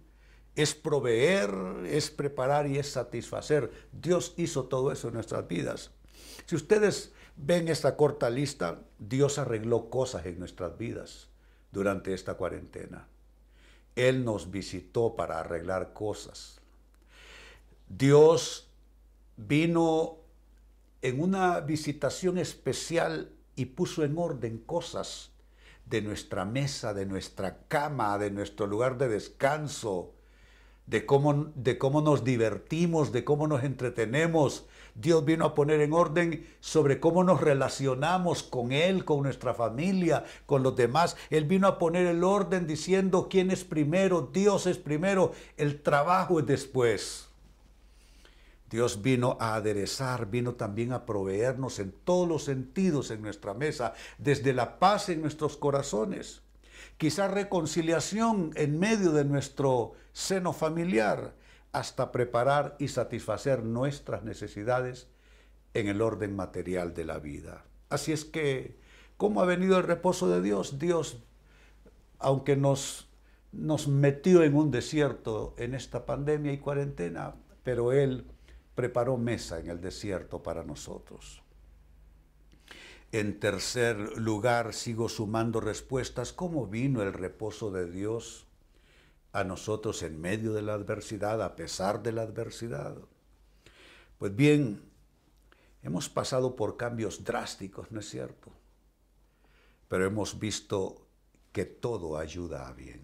es 0.56 0.74
proveer, 0.74 1.52
es 1.86 2.10
preparar 2.10 2.66
y 2.68 2.78
es 2.78 2.90
satisfacer. 2.90 3.70
Dios 3.92 4.34
hizo 4.38 4.64
todo 4.66 4.92
eso 4.92 5.10
en 5.10 5.16
nuestras 5.16 5.46
vidas. 5.50 5.92
Si 6.46 6.56
ustedes 6.56 7.12
ven 7.36 7.68
esta 7.68 7.98
corta 7.98 8.30
lista, 8.30 8.80
Dios 8.98 9.38
arregló 9.38 9.90
cosas 9.90 10.26
en 10.26 10.40
nuestras 10.40 10.78
vidas 10.78 11.28
durante 11.74 12.14
esta 12.14 12.36
cuarentena. 12.36 13.06
Él 13.98 14.24
nos 14.24 14.50
visitó 14.50 15.16
para 15.18 15.42
arreglar 15.42 15.92
cosas. 15.92 16.62
Dios 17.90 18.67
vino 19.38 20.17
en 21.01 21.22
una 21.22 21.60
visitación 21.62 22.38
especial 22.38 23.32
y 23.56 23.65
puso 23.65 24.03
en 24.03 24.17
orden 24.17 24.58
cosas 24.58 25.32
de 25.86 26.01
nuestra 26.01 26.44
mesa, 26.44 26.94
de 26.94 27.06
nuestra 27.06 27.60
cama, 27.67 28.17
de 28.17 28.32
nuestro 28.32 28.67
lugar 28.67 28.98
de 28.98 29.08
descanso, 29.08 30.13
de 30.86 31.06
cómo, 31.06 31.51
de 31.56 31.77
cómo 31.77 32.01
nos 32.01 32.24
divertimos, 32.24 33.12
de 33.12 33.24
cómo 33.24 33.48
nos 33.48 33.63
entretenemos. 33.63 34.65
Dios 34.96 35.24
vino 35.24 35.46
a 35.46 35.53
poner 35.53 35.82
en 35.82 35.94
orden 35.94 36.48
sobre 36.60 37.00
cómo 37.00 37.24
nos 37.24 37.41
relacionamos 37.41 38.44
con 38.44 38.72
Él, 38.72 39.06
con 39.06 39.22
nuestra 39.22 39.53
familia, 39.53 40.25
con 40.46 40.63
los 40.63 40.75
demás. 40.75 41.15
Él 41.29 41.46
vino 41.46 41.67
a 41.67 41.77
poner 41.77 42.08
el 42.08 42.24
orden 42.24 42.67
diciendo 42.67 43.27
quién 43.29 43.51
es 43.51 43.63
primero, 43.63 44.29
Dios 44.34 44.65
es 44.65 44.77
primero, 44.77 45.34
el 45.58 45.82
trabajo 45.82 46.39
es 46.39 46.46
después. 46.48 47.26
Dios 48.70 49.02
vino 49.02 49.38
a 49.40 49.56
aderezar, 49.56 50.30
vino 50.30 50.56
también 50.56 50.92
a 50.92 51.06
proveernos 51.06 51.80
en 51.80 51.92
todos 51.92 52.28
los 52.28 52.44
sentidos 52.44 53.12
en 53.12 53.22
nuestra 53.22 53.54
mesa, 53.54 53.94
desde 54.18 54.54
la 54.54 54.80
paz 54.80 55.10
en 55.10 55.22
nuestros 55.22 55.56
corazones, 55.56 56.42
quizá 56.98 57.28
reconciliación 57.28 58.52
en 58.56 58.78
medio 58.78 59.12
de 59.12 59.24
nuestro 59.24 59.94
seno 60.12 60.52
familiar, 60.52 61.34
hasta 61.72 62.12
preparar 62.12 62.76
y 62.80 62.88
satisfacer 62.88 63.64
nuestras 63.64 64.24
necesidades 64.24 65.08
en 65.74 65.88
el 65.88 66.02
orden 66.02 66.36
material 66.36 66.94
de 66.94 67.06
la 67.06 67.20
vida. 67.20 67.66
Así 67.90 68.12
es 68.12 68.26
que, 68.26 68.80
¿cómo 69.16 69.42
ha 69.42 69.46
venido 69.46 69.78
el 69.78 69.84
reposo 69.84 70.28
de 70.28 70.42
Dios? 70.42 70.80
Dios, 70.80 71.24
aunque 72.20 72.56
nos, 72.56 73.08
nos 73.52 73.88
metió 73.88 74.44
en 74.44 74.56
un 74.56 74.72
desierto 74.72 75.54
en 75.58 75.76
esta 75.76 76.06
pandemia 76.06 76.52
y 76.52 76.58
cuarentena, 76.58 77.36
pero 77.64 77.92
Él 77.92 78.26
preparó 78.77 79.17
mesa 79.17 79.57
en 79.57 79.72
el 79.72 79.81
desierto 79.81 80.43
para 80.43 80.63
nosotros. 80.63 81.41
En 83.12 83.39
tercer 83.39 83.98
lugar, 84.19 84.72
sigo 84.75 85.10
sumando 85.10 85.60
respuestas. 85.60 86.31
¿Cómo 86.31 86.67
vino 86.67 87.01
el 87.01 87.12
reposo 87.12 87.72
de 87.72 87.89
Dios 87.89 88.46
a 89.31 89.43
nosotros 89.43 90.03
en 90.03 90.22
medio 90.22 90.53
de 90.53 90.62
la 90.62 90.75
adversidad, 90.75 91.41
a 91.41 91.55
pesar 91.55 92.03
de 92.03 92.12
la 92.12 92.22
adversidad? 92.22 92.96
Pues 94.19 94.36
bien, 94.36 94.84
hemos 95.81 96.07
pasado 96.07 96.55
por 96.55 96.77
cambios 96.77 97.24
drásticos, 97.24 97.91
¿no 97.91 98.00
es 98.00 98.07
cierto? 98.07 98.51
Pero 99.88 100.05
hemos 100.05 100.38
visto 100.38 101.07
que 101.51 101.65
todo 101.65 102.15
ayuda 102.15 102.67
a 102.67 102.74
bien. 102.74 103.01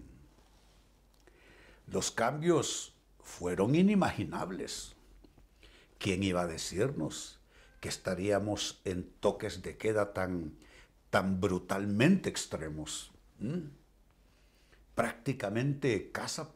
Los 1.88 2.12
cambios 2.12 2.94
fueron 3.24 3.74
inimaginables. 3.74 4.93
¿Quién 6.04 6.22
iba 6.22 6.42
a 6.42 6.46
decirnos 6.46 7.40
que 7.80 7.88
estaríamos 7.88 8.82
en 8.84 9.10
toques 9.20 9.62
de 9.62 9.78
queda 9.78 10.12
tan, 10.12 10.52
tan 11.08 11.40
brutalmente 11.40 12.28
extremos? 12.28 13.10
¿Mm? 13.38 13.68
Prácticamente 14.94 16.10
casa 16.12 16.50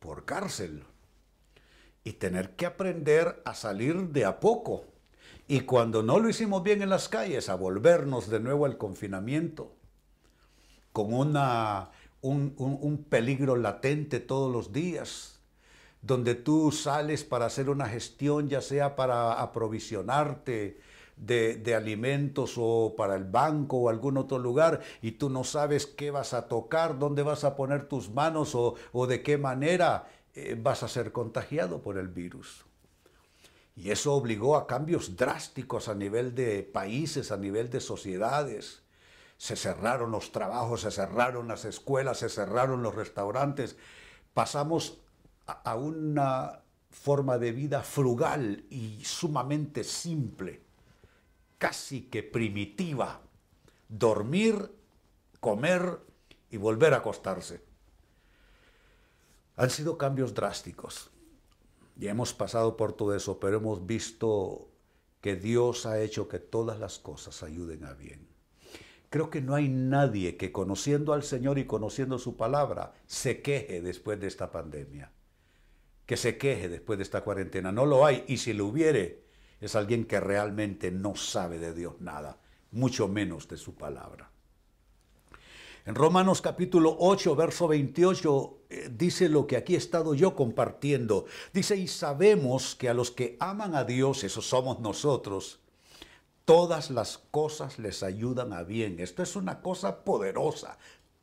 por 0.00 0.24
cárcel. 0.24 0.82
Y 2.02 2.14
tener 2.14 2.56
que 2.56 2.66
aprender 2.66 3.40
a 3.44 3.54
salir 3.54 4.08
de 4.08 4.24
a 4.24 4.40
poco. 4.40 4.86
Y 5.46 5.60
cuando 5.60 6.02
no 6.02 6.18
lo 6.18 6.28
hicimos 6.28 6.64
bien 6.64 6.82
en 6.82 6.90
las 6.90 7.08
calles, 7.08 7.48
a 7.48 7.54
volvernos 7.54 8.28
de 8.28 8.40
nuevo 8.40 8.66
al 8.66 8.76
confinamiento 8.76 9.76
con 10.92 11.14
una, 11.14 11.92
un, 12.22 13.06
peligro 13.08 13.54
latente 13.54 14.18
todos 14.18 14.52
los 14.52 14.72
días, 14.72 15.39
donde 16.02 16.34
tú 16.34 16.72
sales 16.72 17.24
para 17.24 17.46
hacer 17.46 17.68
una 17.68 17.86
gestión, 17.86 18.48
ya 18.48 18.60
sea 18.60 18.96
para 18.96 19.40
aprovisionarte 19.40 20.80
de, 21.16 21.74
alimentos 21.74 22.54
o 22.56 22.94
para 22.96 23.14
el 23.14 23.24
banco 23.24 23.76
o 23.76 23.88
algún 23.88 24.16
otro 24.16 24.38
lugar, 24.38 24.80
y 25.02 25.12
tú 25.12 25.28
no 25.28 25.44
sabes 25.44 25.86
qué 25.86 26.10
vas 26.10 26.32
a 26.32 26.48
tocar, 26.48 26.98
dónde 26.98 27.22
vas 27.22 27.44
a 27.44 27.56
poner 27.56 27.88
tus 27.88 28.10
manos 28.10 28.54
o, 28.54 29.06
de 29.06 29.22
qué 29.22 29.36
manera 29.36 30.08
eh, 30.34 30.56
vas 30.60 30.82
a 30.82 30.88
ser 30.88 31.12
contagiado 31.12 31.82
por 31.82 31.98
el 31.98 32.08
virus. 32.08 32.64
Y 33.76 33.90
eso 33.90 34.14
obligó 34.14 34.56
a 34.56 34.66
cambios 34.66 35.16
drásticos 35.16 35.88
a 35.88 35.94
nivel 35.94 36.34
de 36.34 36.62
países, 36.62 37.30
a 37.30 37.36
nivel 37.36 37.70
de 37.70 37.80
sociedades 37.80 38.82
se 39.40 39.56
cerraron 39.56 40.10
los 40.10 40.32
trabajos, 40.32 40.82
se 40.82 40.90
cerraron 40.90 41.48
las 41.48 41.64
escuelas, 41.64 42.18
se 42.18 42.28
cerraron 42.28 42.82
los 42.82 42.94
restaurantes. 42.94 43.78
Pasamos 44.34 44.98
a 45.52 45.76
una 45.76 46.62
forma 46.90 47.38
de 47.38 47.52
vida 47.52 47.82
frugal 47.82 48.64
y 48.68 49.02
sumamente 49.04 49.84
simple, 49.84 50.62
casi 51.58 52.02
que 52.02 52.22
primitiva. 52.22 53.20
Dormir, 53.88 54.70
comer 55.40 56.00
y 56.50 56.56
volver 56.56 56.94
a 56.94 56.98
acostarse. 56.98 57.62
Han 59.56 59.70
sido 59.70 59.98
cambios 59.98 60.34
drásticos 60.34 61.10
y 61.98 62.08
hemos 62.08 62.32
pasado 62.32 62.76
por 62.76 62.92
todo 62.92 63.14
eso, 63.14 63.38
pero 63.38 63.58
hemos 63.58 63.86
visto 63.86 64.68
que 65.20 65.36
Dios 65.36 65.86
ha 65.86 66.00
hecho 66.00 66.28
que 66.28 66.38
todas 66.38 66.78
las 66.78 66.98
cosas 66.98 67.42
ayuden 67.42 67.84
a 67.84 67.92
bien. 67.92 68.26
Creo 69.10 69.28
que 69.28 69.40
no 69.40 69.54
hay 69.54 69.68
nadie 69.68 70.36
que 70.36 70.52
conociendo 70.52 71.12
al 71.12 71.24
Señor 71.24 71.58
y 71.58 71.66
conociendo 71.66 72.18
su 72.18 72.36
palabra 72.36 72.94
se 73.06 73.42
queje 73.42 73.82
después 73.82 74.20
de 74.20 74.28
esta 74.28 74.52
pandemia. 74.52 75.12
Que 76.10 76.16
se 76.16 76.36
queje 76.36 76.68
después 76.68 76.98
de 76.98 77.04
esta 77.04 77.20
cuarentena. 77.20 77.70
No 77.70 77.86
lo 77.86 78.04
hay. 78.04 78.24
Y 78.26 78.38
si 78.38 78.52
lo 78.52 78.66
hubiere, 78.66 79.22
es 79.60 79.76
alguien 79.76 80.04
que 80.06 80.18
realmente 80.18 80.90
no 80.90 81.14
sabe 81.14 81.60
de 81.60 81.72
Dios 81.72 82.00
nada, 82.00 82.40
mucho 82.72 83.06
menos 83.06 83.46
de 83.46 83.56
su 83.56 83.76
palabra. 83.76 84.28
En 85.86 85.94
Romanos 85.94 86.42
capítulo 86.42 86.96
8, 86.98 87.36
verso 87.36 87.68
28, 87.68 88.58
eh, 88.70 88.90
dice 88.92 89.28
lo 89.28 89.46
que 89.46 89.56
aquí 89.56 89.76
he 89.76 89.78
estado 89.78 90.14
yo 90.14 90.34
compartiendo. 90.34 91.26
Dice, 91.52 91.76
y 91.76 91.86
sabemos 91.86 92.74
que 92.74 92.88
a 92.88 92.94
los 92.94 93.12
que 93.12 93.36
aman 93.38 93.76
a 93.76 93.84
Dios, 93.84 94.24
esos 94.24 94.48
somos 94.48 94.80
nosotros, 94.80 95.60
todas 96.44 96.90
las 96.90 97.18
cosas 97.18 97.78
les 97.78 98.02
ayudan 98.02 98.52
a 98.52 98.64
bien. 98.64 98.98
Esto 98.98 99.22
es 99.22 99.36
una 99.36 99.60
cosa 99.62 100.02
poderosa. 100.02 100.76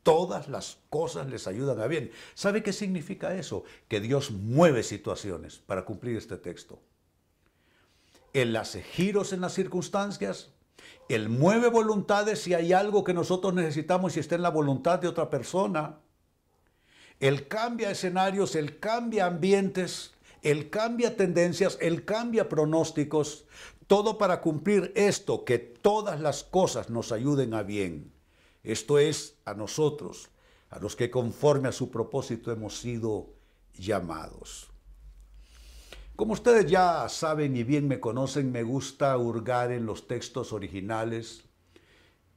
Todas 0.07 0.47
las 0.47 0.77
cosas 0.89 1.27
les 1.27 1.47
ayudan 1.47 1.81
a 1.81 1.87
bien. 1.87 2.11
¿Sabe 2.33 2.63
qué 2.63 2.71
significa 2.71 3.35
eso? 3.35 3.65
Que 3.89 3.99
Dios 3.99 4.31
mueve 4.31 4.81
situaciones 4.81 5.57
para 5.57 5.83
cumplir 5.83 6.15
este 6.15 6.37
texto. 6.37 6.79
Él 8.31 8.55
hace 8.55 8.81
giros 8.81 9.33
en 9.33 9.41
las 9.41 9.53
circunstancias. 9.53 10.53
Él 11.09 11.27
mueve 11.27 11.67
voluntades 11.67 12.41
si 12.41 12.53
hay 12.53 12.71
algo 12.71 13.03
que 13.03 13.13
nosotros 13.13 13.53
necesitamos 13.53 14.15
y 14.15 14.21
está 14.21 14.35
en 14.35 14.43
la 14.43 14.49
voluntad 14.49 14.97
de 14.97 15.09
otra 15.09 15.29
persona. 15.29 15.97
Él 17.19 17.49
cambia 17.49 17.91
escenarios, 17.91 18.55
Él 18.55 18.79
cambia 18.79 19.25
ambientes, 19.25 20.13
Él 20.41 20.69
cambia 20.69 21.17
tendencias, 21.17 21.77
Él 21.81 22.05
cambia 22.05 22.47
pronósticos. 22.47 23.43
Todo 23.87 24.17
para 24.17 24.39
cumplir 24.39 24.93
esto, 24.95 25.43
que 25.43 25.59
todas 25.59 26.21
las 26.21 26.45
cosas 26.45 26.89
nos 26.89 27.11
ayuden 27.11 27.53
a 27.53 27.63
bien. 27.63 28.16
Esto 28.67 28.99
es 28.99 29.37
a 29.45 29.53
nosotros, 29.53 30.27
a 30.69 30.79
los 30.79 30.97
que 30.97 31.09
conforme 31.09 31.69
a 31.69 31.71
su 31.71 31.89
propósito 31.89 32.51
hemos 32.51 32.77
sido 32.77 33.33
llamados. 33.73 34.69
Como 36.17 36.33
ustedes 36.33 36.69
ya 36.69 37.07
saben 37.07 37.55
y 37.55 37.63
bien 37.63 37.87
me 37.87 38.01
conocen, 38.01 38.51
me 38.51 38.63
gusta 38.63 39.17
hurgar 39.17 39.71
en 39.71 39.85
los 39.85 40.05
textos 40.05 40.51
originales, 40.51 41.45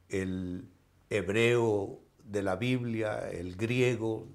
el 0.08 0.68
hebreo 1.08 1.98
de 2.22 2.42
la 2.42 2.54
Biblia, 2.54 3.28
el 3.28 3.56
griego, 3.56 4.28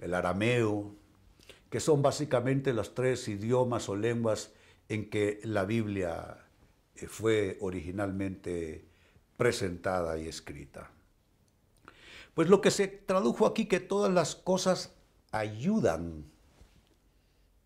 el 0.00 0.14
arameo, 0.14 0.96
que 1.70 1.78
son 1.78 2.02
básicamente 2.02 2.72
los 2.72 2.92
tres 2.92 3.28
idiomas 3.28 3.88
o 3.88 3.94
lenguas 3.94 4.52
en 4.88 5.08
que 5.10 5.38
la 5.44 5.64
Biblia 5.64 6.44
eh, 6.96 7.06
fue 7.06 7.56
originalmente 7.60 8.84
presentada 9.36 10.18
y 10.18 10.26
escrita. 10.26 10.90
Pues 12.34 12.48
lo 12.48 12.60
que 12.60 12.70
se 12.70 12.88
tradujo 12.88 13.46
aquí, 13.46 13.66
que 13.66 13.80
todas 13.80 14.12
las 14.12 14.34
cosas 14.34 14.92
ayudan. 15.30 16.24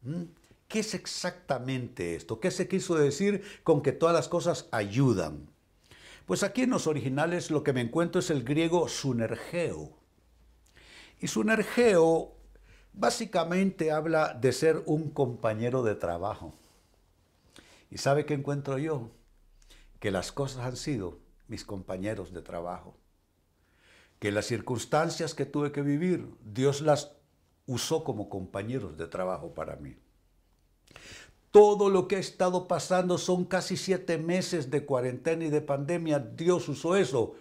¿Mm? 0.03 0.25
¿Qué 0.69 0.81
es 0.81 0.95
exactamente 0.95 2.15
esto? 2.15 2.41
¿Qué 2.41 2.51
se 2.51 2.69
quiso 2.69 2.95
decir 2.95 3.43
con 3.65 3.83
que 3.83 3.93
todas 3.93 4.15
las 4.15 4.29
cosas 4.29 4.69
ayudan? 4.71 5.49
Pues 6.27 6.43
aquí 6.43 6.63
en 6.63 6.71
los 6.71 6.87
originales 6.87 7.51
lo 7.51 7.65
que 7.65 7.73
me 7.73 7.81
encuentro 7.81 8.21
es 8.21 8.29
el 8.29 8.45
griego 8.45 8.87
sunergeo. 8.89 9.97
Y 11.21 11.29
sunergeo 11.29 12.35
básicamente 12.93 13.91
habla 13.91 14.35
de 14.35 14.53
ser 14.53 14.83
un 14.85 15.09
compañero 15.09 15.83
de 15.83 15.95
trabajo. 15.95 16.53
¿Y 17.91 17.97
sabe 17.97 18.27
qué 18.27 18.35
encuentro 18.35 18.77
yo? 18.77 19.11
Que 20.01 20.11
las 20.11 20.31
cosas 20.33 20.67
han 20.67 20.77
sido 20.77 21.19
mis 21.49 21.65
compañeros 21.65 22.35
de 22.35 22.43
trabajo. 22.43 22.95
Que 24.19 24.33
las 24.33 24.47
circunstancias 24.47 25.35
que 25.35 25.47
tuve 25.47 25.73
que 25.73 25.83
vivir, 25.83 26.29
Dios 26.45 26.81
las 26.81 27.13
usó 27.67 28.03
como 28.03 28.29
compañeros 28.29 28.97
de 28.97 29.07
trabajo 29.07 29.55
para 29.55 29.77
mí. 29.77 29.97
Todo 31.51 31.89
lo 31.89 32.09
que 32.09 32.17
ha 32.17 32.19
estado 32.19 32.69
pasando 32.69 33.17
son 33.17 33.45
casi 33.45 33.77
siete 33.77 34.19
meses 34.19 34.71
de 34.71 34.85
cuarentena 34.85 35.45
y 35.45 35.51
de 35.51 35.61
pandemia. 35.61 36.19
Dios 36.19 36.69
usó 36.69 36.97
eso 36.97 37.37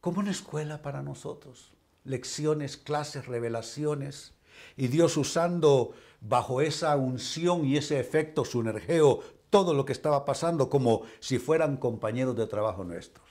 como 0.00 0.20
una 0.20 0.30
escuela 0.30 0.82
para 0.82 1.02
nosotros. 1.02 1.72
Lecciones, 2.04 2.76
clases, 2.76 3.26
revelaciones. 3.26 4.34
Y 4.76 4.88
Dios 4.88 5.16
usando 5.16 5.92
bajo 6.20 6.60
esa 6.60 6.96
unción 6.96 7.64
y 7.64 7.76
ese 7.76 7.98
efecto 7.98 8.44
sunergeo 8.44 9.20
todo 9.50 9.74
lo 9.74 9.84
que 9.84 9.92
estaba 9.92 10.24
pasando 10.24 10.68
como 10.68 11.02
si 11.20 11.38
fueran 11.38 11.76
compañeros 11.76 12.36
de 12.36 12.46
trabajo 12.46 12.84
nuestros. 12.84 13.26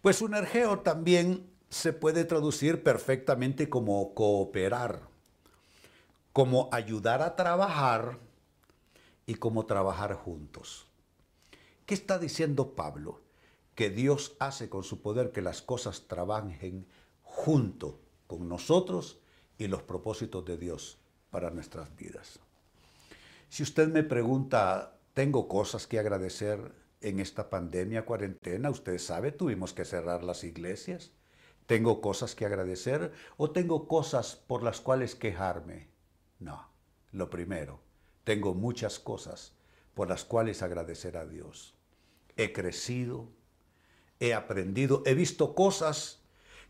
Pues 0.00 0.22
un 0.22 0.34
ergeo 0.34 0.80
también 0.80 1.50
se 1.68 1.92
puede 1.92 2.24
traducir 2.24 2.82
perfectamente 2.82 3.68
como 3.68 4.14
cooperar, 4.14 5.02
como 6.32 6.68
ayudar 6.72 7.22
a 7.22 7.36
trabajar 7.36 8.18
y 9.26 9.34
como 9.34 9.66
trabajar 9.66 10.14
juntos. 10.14 10.86
¿Qué 11.86 11.94
está 11.94 12.18
diciendo 12.18 12.74
Pablo? 12.74 13.20
Que 13.74 13.90
Dios 13.90 14.36
hace 14.38 14.68
con 14.68 14.84
su 14.84 15.02
poder 15.02 15.32
que 15.32 15.42
las 15.42 15.62
cosas 15.62 16.06
trabajen 16.08 16.86
junto 17.22 18.00
con 18.26 18.48
nosotros 18.48 19.18
y 19.58 19.68
los 19.68 19.82
propósitos 19.82 20.44
de 20.44 20.56
Dios 20.56 20.98
para 21.30 21.50
nuestras 21.50 21.94
vidas. 21.96 22.38
Si 23.48 23.62
usted 23.62 23.88
me 23.88 24.02
pregunta 24.02 24.96
tengo 25.16 25.48
cosas 25.48 25.86
que 25.86 25.98
agradecer 25.98 26.74
en 27.00 27.20
esta 27.20 27.48
pandemia, 27.48 28.04
cuarentena. 28.04 28.68
Usted 28.68 28.98
sabe, 28.98 29.32
tuvimos 29.32 29.72
que 29.72 29.86
cerrar 29.86 30.22
las 30.22 30.44
iglesias. 30.44 31.10
¿Tengo 31.66 32.00
cosas 32.00 32.34
que 32.34 32.46
agradecer 32.46 33.12
o 33.36 33.50
tengo 33.50 33.88
cosas 33.88 34.36
por 34.36 34.62
las 34.62 34.80
cuales 34.80 35.14
quejarme? 35.14 35.88
No, 36.38 36.68
lo 37.12 37.28
primero, 37.28 37.80
tengo 38.24 38.54
muchas 38.54 38.98
cosas 38.98 39.52
por 39.94 40.08
las 40.08 40.24
cuales 40.24 40.62
agradecer 40.62 41.16
a 41.16 41.26
Dios. 41.26 41.74
He 42.36 42.52
crecido, 42.52 43.28
he 44.20 44.34
aprendido, 44.34 45.02
he 45.06 45.14
visto 45.14 45.54
cosas 45.54 46.22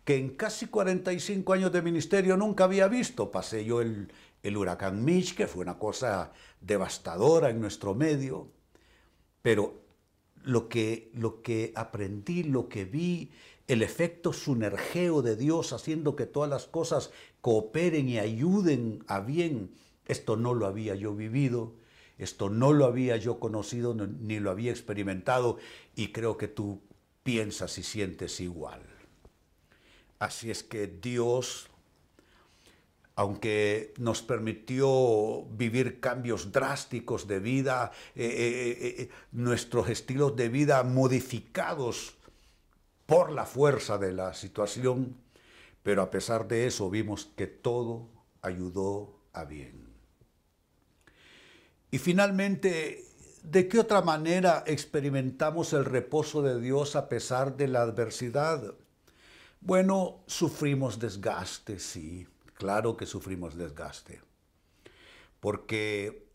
que 0.05 0.17
en 0.17 0.37
casi 0.37 0.67
45 0.67 1.53
años 1.53 1.73
de 1.73 1.83
ministerio 1.83 2.37
nunca 2.37 2.65
había 2.65 2.87
visto. 2.87 3.31
Pasé 3.33 3.65
yo 3.65 3.81
el, 3.81 4.13
el 4.45 4.57
huracán 4.57 5.05
Mitch, 5.05 5.35
que 5.35 5.49
fue 5.49 5.63
una 5.63 5.79
cosa 5.79 6.33
devastadora 6.61 7.51
en 7.51 7.61
nuestro 7.61 7.95
medio, 7.95 8.49
pero 9.43 9.83
lo 10.45 10.69
que, 10.69 11.11
lo 11.15 11.43
que 11.43 11.73
aprendí, 11.75 12.45
lo 12.45 12.69
que 12.69 12.85
vi, 12.85 13.33
el 13.69 13.83
efecto 13.83 14.33
sunergeo 14.33 15.23
de 15.23 15.37
Dios 15.37 15.73
haciendo 15.73 16.15
que 16.15 16.27
todas 16.27 16.49
las 16.49 16.67
cosas 16.67 17.11
cooperen 17.41 18.09
y 18.09 18.19
ayuden 18.19 19.05
a 19.09 19.21
bien, 19.21 19.73
esto 20.07 20.37
no 20.37 20.55
lo 20.55 20.67
había 20.67 20.95
yo 20.95 21.15
vivido, 21.15 21.75
esto 22.19 22.49
no 22.49 22.73
lo 22.73 22.87
había 22.87 23.17
yo 23.17 23.39
conocido 23.39 23.95
ni 23.95 24.41
lo 24.41 24.51
había 24.51 24.71
experimentado 24.71 25.59
y 25.95 26.13
creo 26.13 26.37
que 26.37 26.49
tú 26.49 26.81
piensas 27.23 27.77
y 27.79 27.83
sientes 27.83 28.41
igual. 28.41 28.83
Así 30.19 30.51
es 30.51 30.63
que 30.63 30.87
Dios, 30.87 31.69
aunque 33.17 33.93
nos 33.99 34.23
permitió 34.23 35.45
vivir 35.51 36.01
cambios 36.01 36.53
drásticos 36.53 37.27
de 37.27 37.41
vida, 37.41 37.93
eh, 38.15 38.25
eh, 38.25 38.95
eh, 39.03 39.09
nuestros 39.33 39.91
estilos 39.91 40.37
de 40.37 40.49
vida 40.49 40.83
modificados 40.85 42.16
por 43.07 43.31
la 43.31 43.47
fuerza 43.47 43.99
de 43.99 44.13
la 44.13 44.35
situación, 44.35 45.17
pero 45.83 46.03
a 46.03 46.11
pesar 46.11 46.49
de 46.49 46.67
eso 46.67 46.91
vimos 46.91 47.31
que 47.37 47.47
todo 47.47 48.09
ayudó 48.43 49.21
a 49.33 49.45
bien. 49.45 49.87
Y 51.91 51.99
finalmente, 51.99 53.05
¿de 53.43 53.69
qué 53.69 53.79
otra 53.79 54.03
manera 54.03 54.65
experimentamos 54.67 55.73
el 55.73 55.85
reposo 55.85 56.43
de 56.43 56.61
Dios 56.61 56.97
a 56.97 57.09
pesar 57.09 57.57
de 57.57 57.69
la 57.69 57.83
adversidad? 57.83 58.75
Bueno, 59.61 60.25
sufrimos 60.27 60.99
desgaste, 60.99 61.79
sí, 61.79 62.27
claro 62.55 62.97
que 62.97 63.07
sufrimos 63.07 63.57
desgaste, 63.57 64.21
porque 65.41 66.29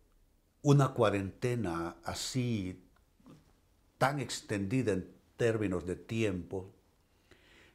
una 0.61 0.93
cuarentena 0.93 1.97
así, 2.03 2.83
tan 3.97 4.19
extendida 4.19 4.93
en 4.93 5.20
términos 5.41 5.87
de 5.87 5.95
tiempo, 5.95 6.69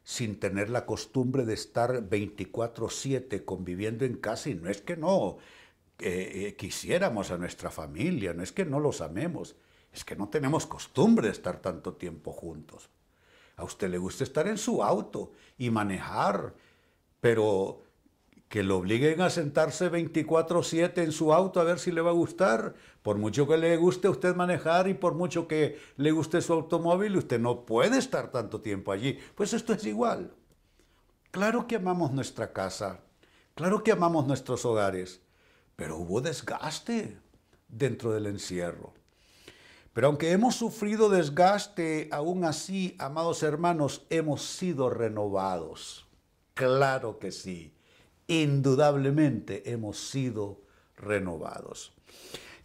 sin 0.04 0.38
tener 0.38 0.70
la 0.70 0.86
costumbre 0.86 1.44
de 1.44 1.54
estar 1.54 2.08
24/7 2.08 3.44
conviviendo 3.44 4.04
en 4.04 4.18
casa, 4.18 4.50
y 4.50 4.54
no 4.54 4.70
es 4.70 4.80
que 4.82 4.96
no 4.96 5.38
eh, 5.98 6.54
quisiéramos 6.56 7.32
a 7.32 7.38
nuestra 7.38 7.70
familia, 7.72 8.34
no 8.34 8.44
es 8.44 8.52
que 8.52 8.64
no 8.64 8.78
los 8.78 9.00
amemos, 9.00 9.56
es 9.92 10.04
que 10.04 10.14
no 10.14 10.28
tenemos 10.28 10.64
costumbre 10.64 11.26
de 11.26 11.32
estar 11.32 11.60
tanto 11.60 11.94
tiempo 11.94 12.30
juntos. 12.30 12.88
A 13.56 13.64
usted 13.64 13.90
le 13.90 13.98
gusta 13.98 14.22
estar 14.22 14.46
en 14.46 14.58
su 14.58 14.84
auto 14.84 15.32
y 15.58 15.70
manejar, 15.70 16.54
pero 17.20 17.82
que 18.48 18.62
lo 18.62 18.78
obliguen 18.78 19.20
a 19.20 19.30
sentarse 19.30 19.88
24/7 19.90 21.02
en 21.02 21.12
su 21.12 21.32
auto 21.32 21.60
a 21.60 21.64
ver 21.64 21.78
si 21.78 21.90
le 21.90 22.00
va 22.00 22.10
a 22.10 22.14
gustar. 22.14 22.74
Por 23.02 23.18
mucho 23.18 23.46
que 23.48 23.56
le 23.56 23.76
guste 23.76 24.06
a 24.06 24.10
usted 24.10 24.36
manejar 24.36 24.88
y 24.88 24.94
por 24.94 25.14
mucho 25.14 25.48
que 25.48 25.78
le 25.96 26.12
guste 26.12 26.40
su 26.40 26.52
automóvil, 26.52 27.16
usted 27.16 27.40
no 27.40 27.64
puede 27.64 27.98
estar 27.98 28.30
tanto 28.30 28.60
tiempo 28.60 28.92
allí. 28.92 29.18
Pues 29.34 29.52
esto 29.52 29.72
es 29.72 29.84
igual. 29.84 30.32
Claro 31.32 31.66
que 31.66 31.76
amamos 31.76 32.12
nuestra 32.12 32.52
casa, 32.52 33.00
claro 33.54 33.82
que 33.82 33.92
amamos 33.92 34.26
nuestros 34.26 34.64
hogares, 34.64 35.20
pero 35.74 35.98
hubo 35.98 36.20
desgaste 36.20 37.18
dentro 37.68 38.12
del 38.12 38.26
encierro. 38.26 38.94
Pero 39.92 40.06
aunque 40.06 40.30
hemos 40.30 40.54
sufrido 40.54 41.08
desgaste, 41.10 42.08
aún 42.12 42.44
así, 42.44 42.96
amados 42.98 43.42
hermanos, 43.42 44.06
hemos 44.08 44.42
sido 44.42 44.88
renovados. 44.88 46.06
Claro 46.54 47.18
que 47.18 47.32
sí, 47.32 47.75
indudablemente 48.28 49.70
hemos 49.70 50.08
sido 50.10 50.60
renovados. 50.96 51.92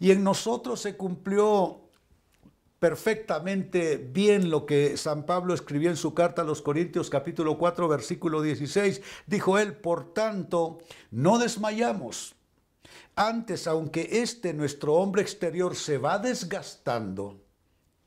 Y 0.00 0.10
en 0.10 0.24
nosotros 0.24 0.80
se 0.80 0.96
cumplió 0.96 1.80
perfectamente 2.78 3.96
bien 3.96 4.50
lo 4.50 4.66
que 4.66 4.96
San 4.96 5.24
Pablo 5.24 5.54
escribió 5.54 5.88
en 5.90 5.96
su 5.96 6.14
carta 6.14 6.42
a 6.42 6.44
los 6.44 6.62
Corintios 6.62 7.10
capítulo 7.10 7.56
4 7.56 7.86
versículo 7.86 8.42
16. 8.42 9.00
Dijo 9.26 9.58
él, 9.58 9.76
por 9.76 10.12
tanto, 10.12 10.78
no 11.10 11.38
desmayamos 11.38 12.34
antes, 13.14 13.66
aunque 13.66 14.22
este 14.22 14.54
nuestro 14.54 14.94
hombre 14.94 15.22
exterior 15.22 15.76
se 15.76 15.98
va 15.98 16.18
desgastando, 16.18 17.44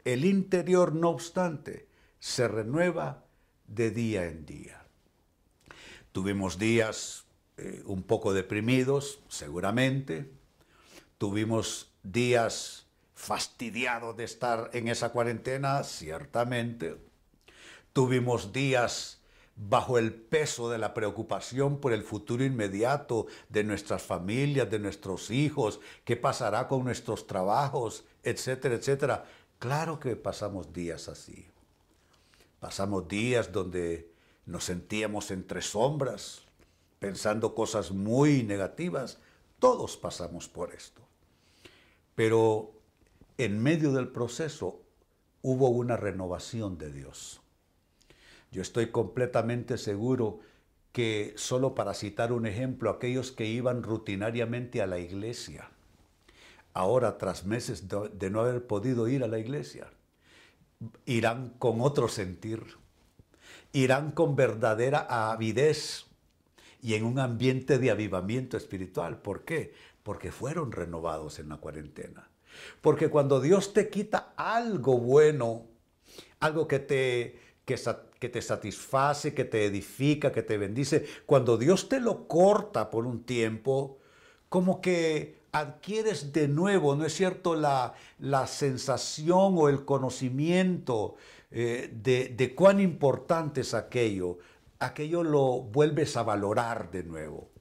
el 0.04 0.26
interior, 0.26 0.94
no 0.94 1.10
obstante, 1.10 1.88
se 2.20 2.48
renueva 2.48 3.24
de 3.68 3.91
día 3.91 4.26
en 4.26 4.46
día. 4.46 4.86
Tuvimos 6.12 6.58
días 6.58 7.25
eh, 7.58 7.84
un 7.86 8.04
poco 8.04 8.34
deprimidos, 8.34 9.20
seguramente. 9.28 10.30
Tuvimos 11.18 11.91
días 12.04 12.86
fastidiados 13.13 14.18
de 14.18 14.26
estar 14.26 14.70
en 14.74 14.88
esa 14.88 15.10
cuarentena, 15.10 15.84
ciertamente. 15.84 16.98
Tuvimos 17.94 18.52
días 18.52 19.22
bajo 19.56 19.98
el 19.98 20.13
peso 20.13 20.70
de 20.70 20.78
la 20.78 20.94
preocupación 20.94 21.80
por 21.80 21.94
el 21.94 22.04
futuro 22.04 22.44
inmediato 22.44 23.28
de 23.48 23.63
nuestras 23.63 24.04
familias, 24.04 24.70
de 24.70 24.80
nuestros 24.80 25.32
hijos, 25.32 25.80
qué 26.04 26.18
pasará 26.18 26.68
con 26.68 26.84
nuestros 26.84 27.26
trabajos, 27.26 28.04
etcétera, 28.24 28.76
etcétera. 28.76 29.26
Claro 29.60 30.00
que 30.00 30.18
pasamos 30.18 30.74
días 30.74 31.08
así. 31.08 31.48
Pasamos 32.60 33.08
días 33.08 33.52
donde 33.52 34.12
nos 34.46 34.65
sentíamos 34.65 35.32
entre 35.32 35.62
sombras, 35.62 36.44
pensando 37.06 37.54
cosas 37.54 37.91
muy 37.91 38.41
negativas. 38.41 39.20
Todos 39.60 39.96
pasamos 39.96 40.50
por 40.50 40.74
esto. 40.74 41.04
Pero 42.15 42.72
en 43.38 43.62
medio 43.62 43.91
del 43.91 44.08
proceso 44.08 44.82
hubo 45.44 45.70
una 45.70 45.98
renovación 45.98 46.80
de 46.80 46.91
Dios. 46.91 47.41
Yo 48.52 48.63
estoy 48.63 48.88
completamente 48.88 49.78
seguro 49.78 50.39
que, 50.91 51.36
solo 51.38 51.76
para 51.76 51.94
citar 51.94 52.34
un 52.34 52.48
ejemplo, 52.48 52.89
aquellos 52.89 53.32
que 53.32 53.46
iban 53.46 53.84
rutinariamente 53.84 54.82
a 54.82 54.88
la 54.88 54.98
iglesia, 54.98 55.70
ahora 56.74 57.20
tras 57.20 57.46
meses 57.46 57.84
de 57.88 58.30
no 58.32 58.41
haber 58.41 58.65
podido 58.65 59.08
ir 59.08 59.24
a 59.24 59.28
la 59.28 59.38
iglesia, 59.38 59.91
irán 61.06 61.50
con 61.60 61.82
otro 61.82 62.08
sentir, 62.08 62.63
irán 63.74 64.10
con 64.10 64.36
verdadera 64.36 65.06
avidez 65.32 66.05
y 66.86 66.93
en 66.93 67.04
un 67.04 67.17
ambiente 67.17 67.80
de 67.80 67.89
avivamiento 67.89 68.58
espiritual. 68.58 69.19
¿Por 69.19 69.43
qué? 69.43 69.74
Porque 70.04 70.32
fueron 70.32 70.71
renovados 70.71 71.39
en 71.39 71.50
la 71.50 71.58
cuarentena. 71.58 72.30
Porque 72.80 73.10
cuando 73.10 73.41
Dios 73.41 73.74
te 73.74 73.89
quita 73.89 74.34
algo 74.38 75.00
bueno, 75.00 75.65
algo 76.39 76.67
que 76.67 76.78
te, 76.78 77.39
que, 77.65 77.76
que 78.19 78.30
te 78.30 78.39
satisface, 78.39 79.34
que 79.34 79.45
te 79.45 79.65
edifica, 79.65 80.32
que 80.32 80.43
te 80.43 80.60
bendice, 80.60 81.08
cuando 81.26 81.58
Dios 81.58 81.89
te 81.89 82.00
lo 82.00 82.28
corta 82.28 82.91
por 82.91 83.08
un 83.08 83.24
tiempo, 83.24 83.98
como 84.48 84.80
que 84.80 85.39
adquieres 85.54 86.34
de 86.34 86.48
nuevo, 86.48 86.95
¿no 86.95 87.04
es 87.04 87.15
cierto?, 87.15 87.56
la, 87.56 87.95
la 88.19 88.45
sensación 88.45 89.56
o 89.58 89.69
el 89.69 89.86
conocimiento 89.86 91.15
eh, 91.50 91.89
de, 91.91 92.30
de 92.30 92.54
cuán 92.54 92.80
importante 92.80 93.62
es 93.62 93.74
aquello. 93.74 94.38
Aquello 94.86 95.24
lo 95.24 95.62
vuelves 95.62 96.17
a 96.17 96.24
valorar 96.24 96.91
de 96.91 97.04
nuevo. 97.04 97.52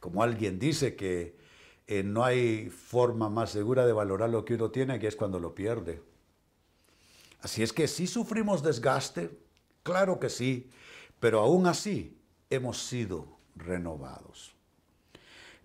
Como 0.00 0.22
alguien 0.22 0.58
dice 0.58 0.96
que 0.96 1.36
eh, 1.86 2.02
no 2.02 2.24
hay 2.24 2.70
forma 2.70 3.28
más 3.28 3.50
segura 3.50 3.86
de 3.86 3.92
valorar 3.92 4.30
lo 4.30 4.44
que 4.44 4.54
uno 4.54 4.70
tiene 4.70 4.98
que 4.98 5.06
es 5.06 5.16
cuando 5.16 5.38
lo 5.38 5.54
pierde. 5.54 6.02
Así 7.40 7.62
es 7.62 7.72
que 7.72 7.86
si 7.86 8.06
sufrimos 8.06 8.62
desgaste, 8.62 9.30
Claro 9.86 10.18
que 10.18 10.30
sí, 10.30 10.68
pero 11.20 11.38
aún 11.38 11.68
así 11.68 12.20
hemos 12.50 12.88
sido 12.88 13.38
renovados. 13.54 14.56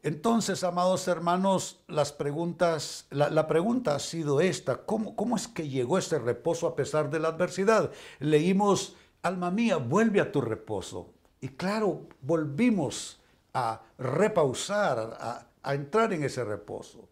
Entonces, 0.03 0.63
amados 0.63 1.07
hermanos, 1.07 1.79
las 1.87 2.11
preguntas, 2.11 3.07
la, 3.09 3.47
pregunta 3.47 3.95
ha 3.95 3.99
sido 3.99 4.39
esta, 4.39 4.85
¿cómo, 4.85 5.15
¿cómo 5.15 5.35
es 5.35 5.47
que 5.47 5.69
llegó 5.69 5.97
ese 5.97 6.19
reposo 6.19 6.67
a 6.67 6.75
pesar 6.75 7.09
de 7.09 7.17
la 7.17 7.29
adversidad? 7.29 7.91
Leímos, 8.19 8.95
alma 9.23 9.51
mía, 9.51 9.77
vuelve 9.77 10.21
a 10.21 10.31
tu 10.31 10.41
reposo. 10.41 11.13
Y 11.39 11.49
claro, 11.49 12.07
volvimos 12.21 13.21
a 13.53 13.81
repausar, 13.97 15.17
a, 15.19 15.73
entrar 15.73 16.13
en 16.13 16.23
ese 16.23 16.43
reposo. 16.43 17.09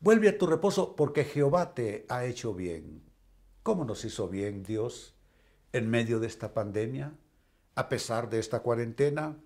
Vuelve 0.00 0.28
a 0.28 0.38
tu 0.38 0.46
reposo 0.46 0.94
porque 0.96 1.24
Jehová 1.24 1.74
te 1.74 2.06
ha 2.08 2.24
hecho 2.24 2.54
bien. 2.54 3.02
¿Cómo 3.62 3.84
nos 3.84 4.04
hizo 4.04 4.28
bien 4.28 4.62
Dios? 4.62 5.14
en 5.74 5.90
medio 5.90 6.20
de 6.20 6.28
esta 6.28 6.54
pandemia, 6.54 7.12
a 7.74 7.88
pesar 7.88 8.30
de 8.30 8.38
esta 8.38 8.60
cuarentena? 8.60 9.36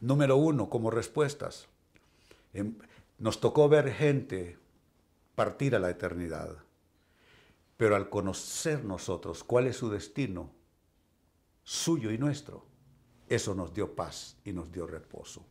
Número 0.00 0.38
uno, 0.38 0.70
como 0.70 0.90
respuestas. 0.90 1.68
Em, 2.54 2.74
nos 3.18 3.38
tocó 3.38 3.68
ver 3.68 3.92
gente 3.92 4.56
partir 5.34 5.76
a 5.76 5.78
la 5.78 5.90
eternidad. 5.90 6.56
Pero 7.76 7.96
al 7.96 8.08
conocer 8.08 8.82
nosotros 8.82 9.44
cuál 9.44 9.66
es 9.66 9.76
su 9.76 9.90
destino, 9.90 10.50
suyo 11.64 12.12
y 12.12 12.18
nuestro, 12.18 12.64
eso 13.28 13.54
nos 13.54 13.72
dio 13.72 13.94
paz 13.94 14.36
y 14.44 14.52
nos 14.52 14.70
dio 14.70 14.86
reposo. 14.86 15.44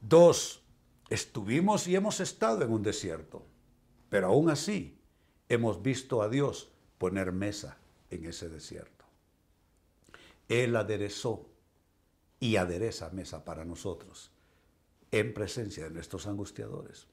Dos, 0.00 0.62
estuvimos 1.08 1.88
y 1.88 1.96
hemos 1.96 2.20
estado 2.20 2.62
en 2.62 2.70
un 2.70 2.82
desierto, 2.82 3.44
pero 4.10 4.28
aún 4.28 4.50
así 4.50 4.98
hemos 5.48 5.82
visto 5.82 6.22
a 6.22 6.28
Dios 6.28 6.68
poner 6.98 7.32
mesa 7.32 7.78
en 8.10 8.26
ese 8.26 8.48
desierto. 8.48 9.04
Él 10.48 10.76
aderezó 10.76 11.48
y 12.40 12.56
adereza 12.56 13.10
mesa 13.10 13.44
para 13.44 13.64
nosotros 13.64 14.30
en 15.10 15.34
presencia 15.34 15.84
de 15.84 15.90
nuestros 15.90 16.26
angustiadores. 16.26 17.06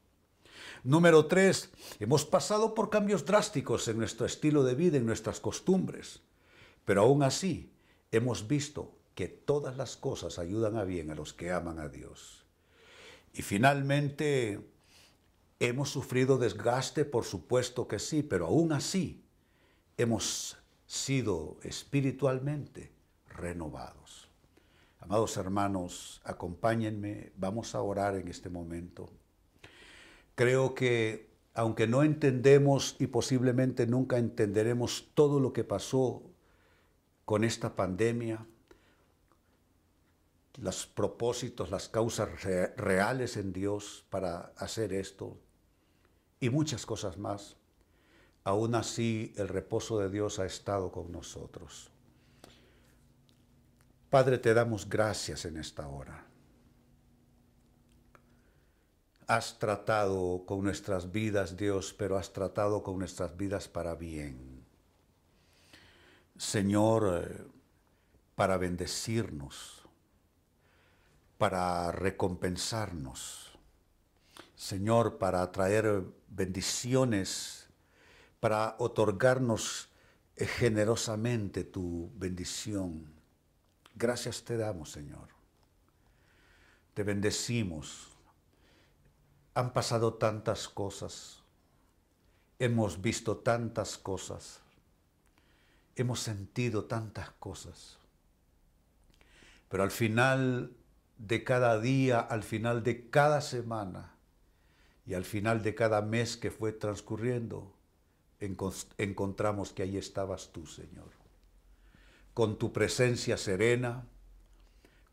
Número 0.83 1.25
tres, 1.25 1.71
hemos 1.99 2.25
pasado 2.25 2.73
por 2.73 2.89
cambios 2.89 3.25
drásticos 3.25 3.87
en 3.87 3.97
nuestro 3.97 4.25
estilo 4.25 4.63
de 4.63 4.75
vida, 4.75 4.97
en 4.97 5.05
nuestras 5.05 5.39
costumbres, 5.39 6.21
pero 6.85 7.01
aún 7.01 7.23
así 7.23 7.71
hemos 8.11 8.47
visto 8.47 8.93
que 9.15 9.27
todas 9.27 9.77
las 9.77 9.97
cosas 9.97 10.39
ayudan 10.39 10.77
a 10.77 10.83
bien 10.83 11.09
a 11.09 11.15
los 11.15 11.33
que 11.33 11.51
aman 11.51 11.79
a 11.79 11.89
Dios. 11.89 12.45
Y 13.33 13.41
finalmente, 13.41 14.59
hemos 15.59 15.89
sufrido 15.89 16.37
desgaste, 16.37 17.05
por 17.05 17.25
supuesto 17.25 17.87
que 17.87 17.99
sí, 17.99 18.23
pero 18.23 18.47
aún 18.47 18.71
así 18.71 19.23
hemos 19.97 20.57
sido 20.85 21.57
espiritualmente 21.63 22.91
renovados. 23.29 24.29
Amados 24.99 25.37
hermanos, 25.37 26.21
acompáñenme, 26.23 27.31
vamos 27.37 27.75
a 27.75 27.81
orar 27.81 28.15
en 28.15 28.27
este 28.27 28.49
momento. 28.49 29.11
Creo 30.35 30.75
que 30.75 31.29
aunque 31.53 31.87
no 31.87 32.03
entendemos 32.03 32.97
y 32.99 33.07
posiblemente 33.07 33.87
nunca 33.87 34.17
entenderemos 34.17 35.09
todo 35.13 35.39
lo 35.39 35.53
que 35.53 35.63
pasó 35.63 36.21
con 37.25 37.43
esta 37.43 37.75
pandemia, 37.75 38.45
los 40.57 40.85
propósitos, 40.85 41.69
las 41.69 41.89
causas 41.89 42.43
reales 42.77 43.35
en 43.35 43.51
Dios 43.51 44.05
para 44.09 44.53
hacer 44.57 44.93
esto 44.93 45.37
y 46.39 46.49
muchas 46.49 46.85
cosas 46.85 47.17
más, 47.17 47.57
aún 48.43 48.75
así 48.75 49.33
el 49.37 49.47
reposo 49.47 49.99
de 49.99 50.09
Dios 50.09 50.39
ha 50.39 50.45
estado 50.45 50.91
con 50.91 51.11
nosotros. 51.11 51.91
Padre, 54.09 54.37
te 54.37 54.53
damos 54.53 54.87
gracias 54.87 55.45
en 55.45 55.57
esta 55.57 55.87
hora. 55.87 56.25
Has 59.27 59.57
tratado 59.57 60.45
con 60.45 60.63
nuestras 60.63 61.11
vidas, 61.11 61.57
Dios, 61.57 61.93
pero 61.97 62.15
has 62.15 62.31
tratado 62.31 62.83
con 62.83 62.99
nuestras 62.99 63.35
vidas 63.35 63.67
para 63.67 63.95
bien. 63.95 64.54
Señor, 66.37 67.23
eh, 67.23 67.47
para 68.35 68.57
bendecirnos, 68.57 69.81
para 71.37 71.91
recompensarnos. 71.91 73.57
Señor, 74.55 75.17
para 75.17 75.49
traer 75.51 76.03
bendiciones, 76.27 77.67
para 78.39 78.75
otorgarnos 78.79 79.89
eh, 80.35 80.45
generosamente 80.45 81.63
tu 81.63 82.11
bendición. 82.15 83.13
Gracias 83.95 84.43
te 84.43 84.57
damos, 84.57 84.91
Señor. 84.91 85.29
Te 86.93 87.03
bendecimos. 87.03 88.09
Han 89.53 89.71
pasado 89.71 90.15
tantas 90.15 90.67
cosas. 90.67 91.43
Hemos 92.59 93.01
visto 93.01 93.37
tantas 93.37 93.97
cosas. 93.97 94.64
Hemos 95.95 96.19
sentido 96.19 96.85
tantas 96.85 97.31
cosas. 97.31 97.97
Pero 99.69 99.83
al 99.83 99.91
final 99.91 100.71
de 101.17 101.43
cada 101.43 101.79
día, 101.79 102.19
al 102.19 102.43
final 102.43 102.83
de 102.83 103.09
cada 103.09 103.41
semana 103.41 104.15
y 105.05 105.13
al 105.13 105.25
final 105.25 105.63
de 105.63 105.75
cada 105.75 106.01
mes 106.01 106.37
que 106.37 106.51
fue 106.51 106.71
transcurriendo, 106.73 107.73
encontramos 108.97 109.71
que 109.71 109.83
ahí 109.83 109.97
estabas 109.97 110.51
tú, 110.51 110.65
Señor 110.65 111.25
con 112.35 112.57
tu 112.57 112.73
presencia 112.73 113.37
serena, 113.37 114.05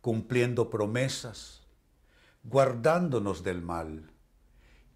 cumpliendo 0.00 0.70
promesas, 0.70 1.62
guardándonos 2.42 3.44
del 3.44 3.62
mal 3.62 4.10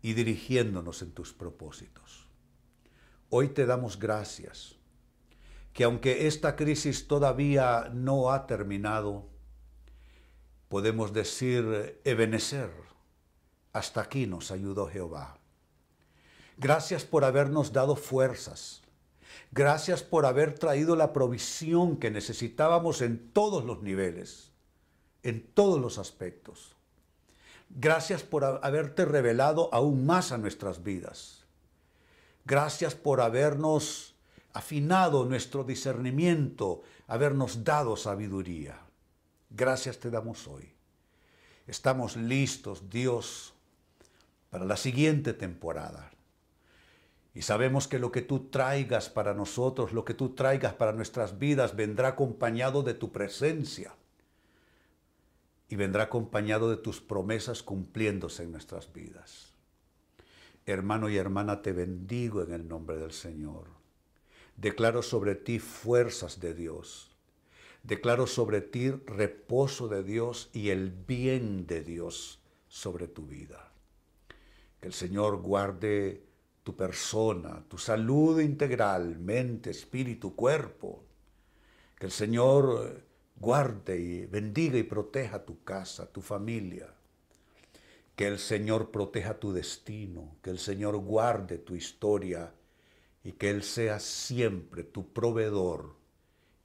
y 0.02 0.14
dirigiéndonos 0.14 1.02
en 1.02 1.12
tus 1.12 1.32
propósitos. 1.32 2.26
Hoy 3.30 3.50
te 3.50 3.64
damos 3.64 4.00
gracias, 4.00 4.75
que 5.76 5.84
aunque 5.84 6.26
esta 6.26 6.56
crisis 6.56 7.06
todavía 7.06 7.90
no 7.92 8.32
ha 8.32 8.46
terminado, 8.46 9.28
podemos 10.68 11.12
decir, 11.12 12.00
Ebenecer, 12.02 12.70
hasta 13.74 14.00
aquí 14.00 14.26
nos 14.26 14.50
ayudó 14.50 14.86
Jehová. 14.88 15.38
Gracias 16.56 17.04
por 17.04 17.24
habernos 17.24 17.74
dado 17.74 17.94
fuerzas, 17.94 18.82
Gracias 19.52 20.02
por 20.02 20.26
haber 20.26 20.58
traído 20.58 20.96
la 20.96 21.12
provisión 21.12 21.98
que 21.98 22.10
necesitábamos 22.10 23.00
en 23.00 23.30
todos 23.32 23.64
los 23.64 23.82
niveles, 23.82 24.52
en 25.22 25.46
todos 25.46 25.80
los 25.80 25.98
aspectos. 25.98 26.74
Gracias 27.68 28.22
por 28.22 28.44
haberte 28.44 29.04
revelado 29.04 29.68
aún 29.72 30.06
más 30.06 30.32
a 30.32 30.38
nuestras 30.38 30.82
vidas. 30.82 31.44
Gracias 32.44 32.94
por 32.94 33.20
habernos 33.20 34.15
afinado 34.56 35.26
nuestro 35.26 35.64
discernimiento, 35.64 36.82
habernos 37.08 37.62
dado 37.62 37.94
sabiduría. 37.94 38.80
Gracias 39.50 39.98
te 39.98 40.10
damos 40.10 40.48
hoy. 40.48 40.72
Estamos 41.66 42.16
listos, 42.16 42.88
Dios, 42.88 43.52
para 44.48 44.64
la 44.64 44.78
siguiente 44.78 45.34
temporada. 45.34 46.10
Y 47.34 47.42
sabemos 47.42 47.86
que 47.86 47.98
lo 47.98 48.10
que 48.10 48.22
tú 48.22 48.48
traigas 48.48 49.10
para 49.10 49.34
nosotros, 49.34 49.92
lo 49.92 50.06
que 50.06 50.14
tú 50.14 50.30
traigas 50.30 50.72
para 50.72 50.92
nuestras 50.92 51.38
vidas, 51.38 51.76
vendrá 51.76 52.08
acompañado 52.08 52.82
de 52.82 52.94
tu 52.94 53.12
presencia. 53.12 53.94
Y 55.68 55.76
vendrá 55.76 56.04
acompañado 56.04 56.70
de 56.70 56.78
tus 56.78 57.02
promesas 57.02 57.62
cumpliéndose 57.62 58.44
en 58.44 58.52
nuestras 58.52 58.90
vidas. 58.90 59.52
Hermano 60.64 61.10
y 61.10 61.18
hermana, 61.18 61.60
te 61.60 61.72
bendigo 61.72 62.42
en 62.42 62.52
el 62.52 62.66
nombre 62.66 62.96
del 62.96 63.12
Señor. 63.12 63.75
Declaro 64.56 65.02
sobre 65.02 65.34
ti 65.34 65.58
fuerzas 65.58 66.40
de 66.40 66.54
Dios. 66.54 67.10
Declaro 67.82 68.26
sobre 68.26 68.62
ti 68.62 68.90
reposo 68.90 69.86
de 69.88 70.02
Dios 70.02 70.48
y 70.54 70.70
el 70.70 70.90
bien 70.90 71.66
de 71.66 71.82
Dios 71.82 72.40
sobre 72.66 73.06
tu 73.06 73.26
vida. 73.26 73.70
Que 74.80 74.88
el 74.88 74.94
Señor 74.94 75.42
guarde 75.42 76.24
tu 76.64 76.74
persona, 76.74 77.64
tu 77.68 77.76
salud 77.76 78.40
integral, 78.40 79.18
mente, 79.18 79.70
espíritu, 79.70 80.34
cuerpo. 80.34 81.04
Que 81.98 82.06
el 82.06 82.12
Señor 82.12 83.02
guarde 83.36 84.00
y 84.00 84.26
bendiga 84.26 84.78
y 84.78 84.82
proteja 84.82 85.44
tu 85.44 85.62
casa, 85.64 86.10
tu 86.10 86.22
familia. 86.22 86.92
Que 88.16 88.26
el 88.26 88.38
Señor 88.38 88.90
proteja 88.90 89.38
tu 89.38 89.52
destino, 89.52 90.36
que 90.42 90.48
el 90.48 90.58
Señor 90.58 90.96
guarde 90.96 91.58
tu 91.58 91.76
historia 91.76 92.52
y 93.26 93.32
que 93.32 93.50
Él 93.50 93.64
sea 93.64 93.98
siempre 93.98 94.84
tu 94.84 95.12
proveedor 95.12 95.96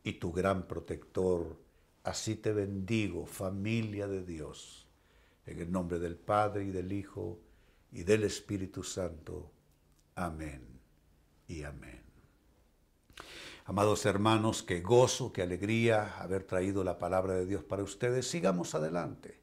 y 0.03 0.13
tu 0.13 0.31
gran 0.31 0.67
protector. 0.67 1.57
Así 2.03 2.35
te 2.35 2.53
bendigo, 2.53 3.25
familia 3.25 4.07
de 4.07 4.23
Dios, 4.23 4.85
en 5.47 5.59
el 5.59 5.71
nombre 5.71 5.97
del 5.97 6.17
Padre 6.17 6.65
y 6.65 6.69
del 6.69 6.93
Hijo 6.93 7.39
y 7.91 8.03
del 8.03 8.25
Espíritu 8.25 8.83
Santo. 8.83 9.51
Amén 10.13 10.61
y 11.47 11.63
amén. 11.63 12.03
Amados 13.65 14.05
hermanos, 14.05 14.61
qué 14.61 14.81
gozo, 14.81 15.33
qué 15.33 15.41
alegría 15.41 16.19
haber 16.19 16.43
traído 16.43 16.83
la 16.83 16.99
palabra 16.99 17.33
de 17.33 17.47
Dios 17.47 17.63
para 17.63 17.81
ustedes. 17.81 18.27
Sigamos 18.27 18.75
adelante, 18.75 19.41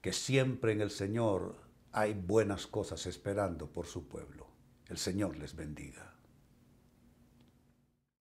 que 0.00 0.14
siempre 0.14 0.72
en 0.72 0.80
el 0.80 0.90
Señor 0.90 1.54
hay 1.92 2.14
buenas 2.14 2.66
cosas 2.66 3.04
esperando 3.04 3.66
por 3.70 3.84
su 3.84 4.08
pueblo. 4.08 4.46
El 4.88 4.96
Señor 4.96 5.36
les 5.36 5.54
bendiga. 5.54 6.15